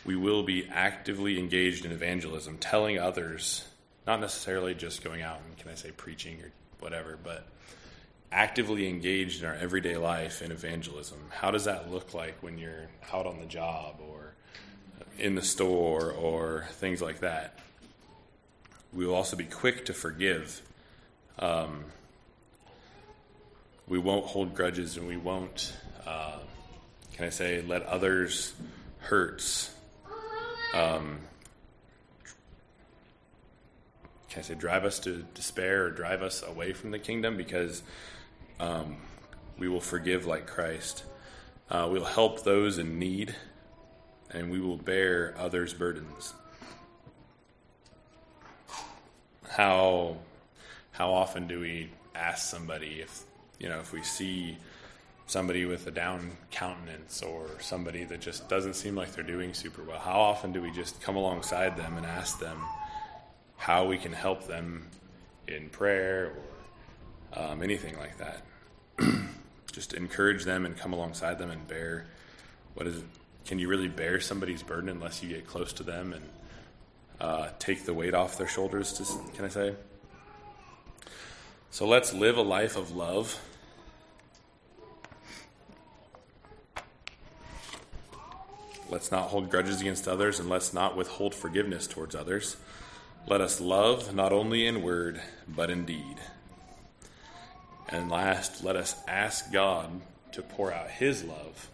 we 0.03 0.17
will 0.17 0.43
be 0.43 0.67
actively 0.69 1.39
engaged 1.39 1.85
in 1.85 1.93
evangelism, 1.93 2.57
telling 2.57 2.99
others, 2.99 3.63
not 4.05 4.19
necessarily 4.19 4.73
just 4.73 5.05
going 5.05 5.21
out 5.21 5.39
and 5.47 5.57
can 5.57 5.71
I 5.71 5.75
say 5.75 5.91
preaching 5.91 6.41
or 6.41 6.51
whatever, 6.81 7.17
but 7.23 7.47
actively 8.29 8.89
engaged 8.89 9.41
in 9.41 9.47
our 9.47 9.55
everyday 9.55 9.95
life 9.95 10.41
in 10.41 10.51
evangelism. 10.51 11.19
How 11.29 11.49
does 11.49 11.63
that 11.63 11.89
look 11.89 12.13
like 12.13 12.43
when 12.43 12.57
you're 12.57 12.89
out 13.13 13.25
on 13.25 13.39
the 13.39 13.45
job 13.45 14.01
or 14.05 14.20
in 15.17 15.35
the 15.35 15.41
store 15.41 16.11
or 16.11 16.65
things 16.73 17.01
like 17.01 17.19
that. 17.19 17.59
We 18.93 19.05
will 19.05 19.15
also 19.15 19.35
be 19.35 19.45
quick 19.45 19.85
to 19.85 19.93
forgive. 19.93 20.61
Um, 21.39 21.85
we 23.87 23.99
won't 23.99 24.25
hold 24.25 24.53
grudges 24.55 24.97
and 24.97 25.07
we 25.07 25.17
won't, 25.17 25.73
uh, 26.05 26.39
can 27.13 27.25
I 27.25 27.29
say, 27.29 27.61
let 27.61 27.83
others' 27.83 28.53
hurts, 28.99 29.73
um, 30.73 31.19
can 34.29 34.39
I 34.39 34.41
say, 34.41 34.55
drive 34.55 34.85
us 34.85 34.99
to 34.99 35.25
despair 35.33 35.85
or 35.85 35.89
drive 35.89 36.21
us 36.21 36.41
away 36.41 36.73
from 36.73 36.91
the 36.91 36.99
kingdom 36.99 37.35
because 37.35 37.83
um, 38.59 38.97
we 39.57 39.67
will 39.67 39.81
forgive 39.81 40.25
like 40.25 40.47
Christ. 40.47 41.03
Uh, 41.69 41.87
we'll 41.91 42.05
help 42.05 42.43
those 42.43 42.77
in 42.77 42.97
need 42.97 43.35
and 44.33 44.51
we 44.51 44.59
will 44.59 44.77
bear 44.77 45.35
others' 45.37 45.73
burdens. 45.73 46.33
how 49.51 50.15
how 50.93 51.11
often 51.11 51.45
do 51.45 51.59
we 51.59 51.89
ask 52.15 52.49
somebody 52.49 53.01
if 53.01 53.23
you 53.59 53.67
know 53.67 53.79
if 53.79 53.91
we 53.91 54.01
see 54.01 54.57
somebody 55.27 55.65
with 55.65 55.85
a 55.87 55.91
down 55.91 56.31
countenance 56.51 57.21
or 57.21 57.47
somebody 57.59 58.05
that 58.05 58.21
just 58.21 58.47
doesn't 58.47 58.75
seem 58.75 58.95
like 58.95 59.11
they're 59.11 59.23
doing 59.23 59.53
super 59.53 59.83
well 59.83 59.99
how 59.99 60.19
often 60.19 60.53
do 60.53 60.61
we 60.61 60.71
just 60.71 61.01
come 61.01 61.17
alongside 61.17 61.75
them 61.75 61.97
and 61.97 62.05
ask 62.05 62.39
them 62.39 62.57
how 63.57 63.85
we 63.85 63.97
can 63.97 64.13
help 64.13 64.47
them 64.47 64.87
in 65.49 65.67
prayer 65.69 66.31
or 67.35 67.43
um, 67.43 67.61
anything 67.61 67.97
like 67.97 68.17
that 68.17 68.41
just 69.73 69.93
encourage 69.93 70.45
them 70.45 70.65
and 70.65 70.77
come 70.77 70.93
alongside 70.93 71.37
them 71.37 71.51
and 71.51 71.67
bear 71.67 72.05
what 72.73 72.87
is 72.87 73.03
can 73.45 73.59
you 73.59 73.67
really 73.67 73.87
bear 73.87 74.19
somebody's 74.19 74.63
burden 74.63 74.89
unless 74.89 75.21
you 75.21 75.29
get 75.29 75.47
close 75.47 75.73
to 75.73 75.83
them 75.83 76.13
and 76.13 76.23
uh, 77.19 77.49
take 77.59 77.85
the 77.85 77.93
weight 77.93 78.13
off 78.13 78.37
their 78.37 78.47
shoulders 78.47 78.93
to, 78.93 79.03
can 79.35 79.45
i 79.45 79.49
say 79.49 79.75
so 81.73 81.87
let's 81.87 82.13
live 82.13 82.35
a 82.35 82.41
life 82.41 82.75
of 82.75 82.93
love. 82.93 83.39
Let's 88.89 89.09
not 89.09 89.29
hold 89.29 89.49
grudges 89.49 89.79
against 89.79 90.05
others, 90.05 90.41
and 90.41 90.49
let's 90.49 90.73
not 90.73 90.97
withhold 90.97 91.33
forgiveness 91.33 91.87
towards 91.87 92.13
others. 92.13 92.57
Let 93.25 93.39
us 93.39 93.61
love 93.61 94.13
not 94.13 94.33
only 94.33 94.67
in 94.67 94.81
word, 94.81 95.21
but 95.47 95.69
in 95.69 95.85
deed. 95.85 96.17
And 97.87 98.11
last, 98.11 98.65
let 98.65 98.75
us 98.75 99.01
ask 99.07 99.49
God 99.53 100.01
to 100.33 100.41
pour 100.41 100.73
out 100.73 100.89
His 100.89 101.23
love 101.23 101.69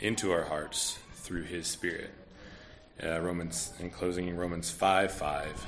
into 0.00 0.32
our 0.32 0.44
hearts 0.44 0.98
through 1.14 1.42
His 1.42 1.66
Spirit. 1.66 2.10
Uh, 3.02 3.20
Romans, 3.20 3.72
in 3.80 3.90
closing, 3.90 4.36
Romans 4.36 4.70
5 4.70 5.12
5. 5.12 5.66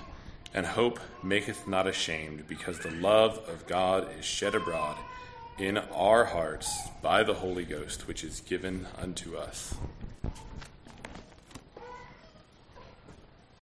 And 0.55 0.65
hope 0.65 0.99
maketh 1.23 1.69
not 1.69 1.87
ashamed, 1.87 2.49
because 2.49 2.79
the 2.79 2.91
love 2.91 3.39
of 3.49 3.67
God 3.67 4.09
is 4.19 4.25
shed 4.25 4.55
abroad 4.55 4.97
in 5.59 5.77
our 5.77 6.25
hearts 6.25 6.89
by 7.03 7.23
the 7.23 7.35
Holy 7.35 7.65
Ghost, 7.65 8.07
which 8.09 8.25
is 8.25 8.41
given 8.41 8.87
unto 8.97 9.37
us. 9.37 9.75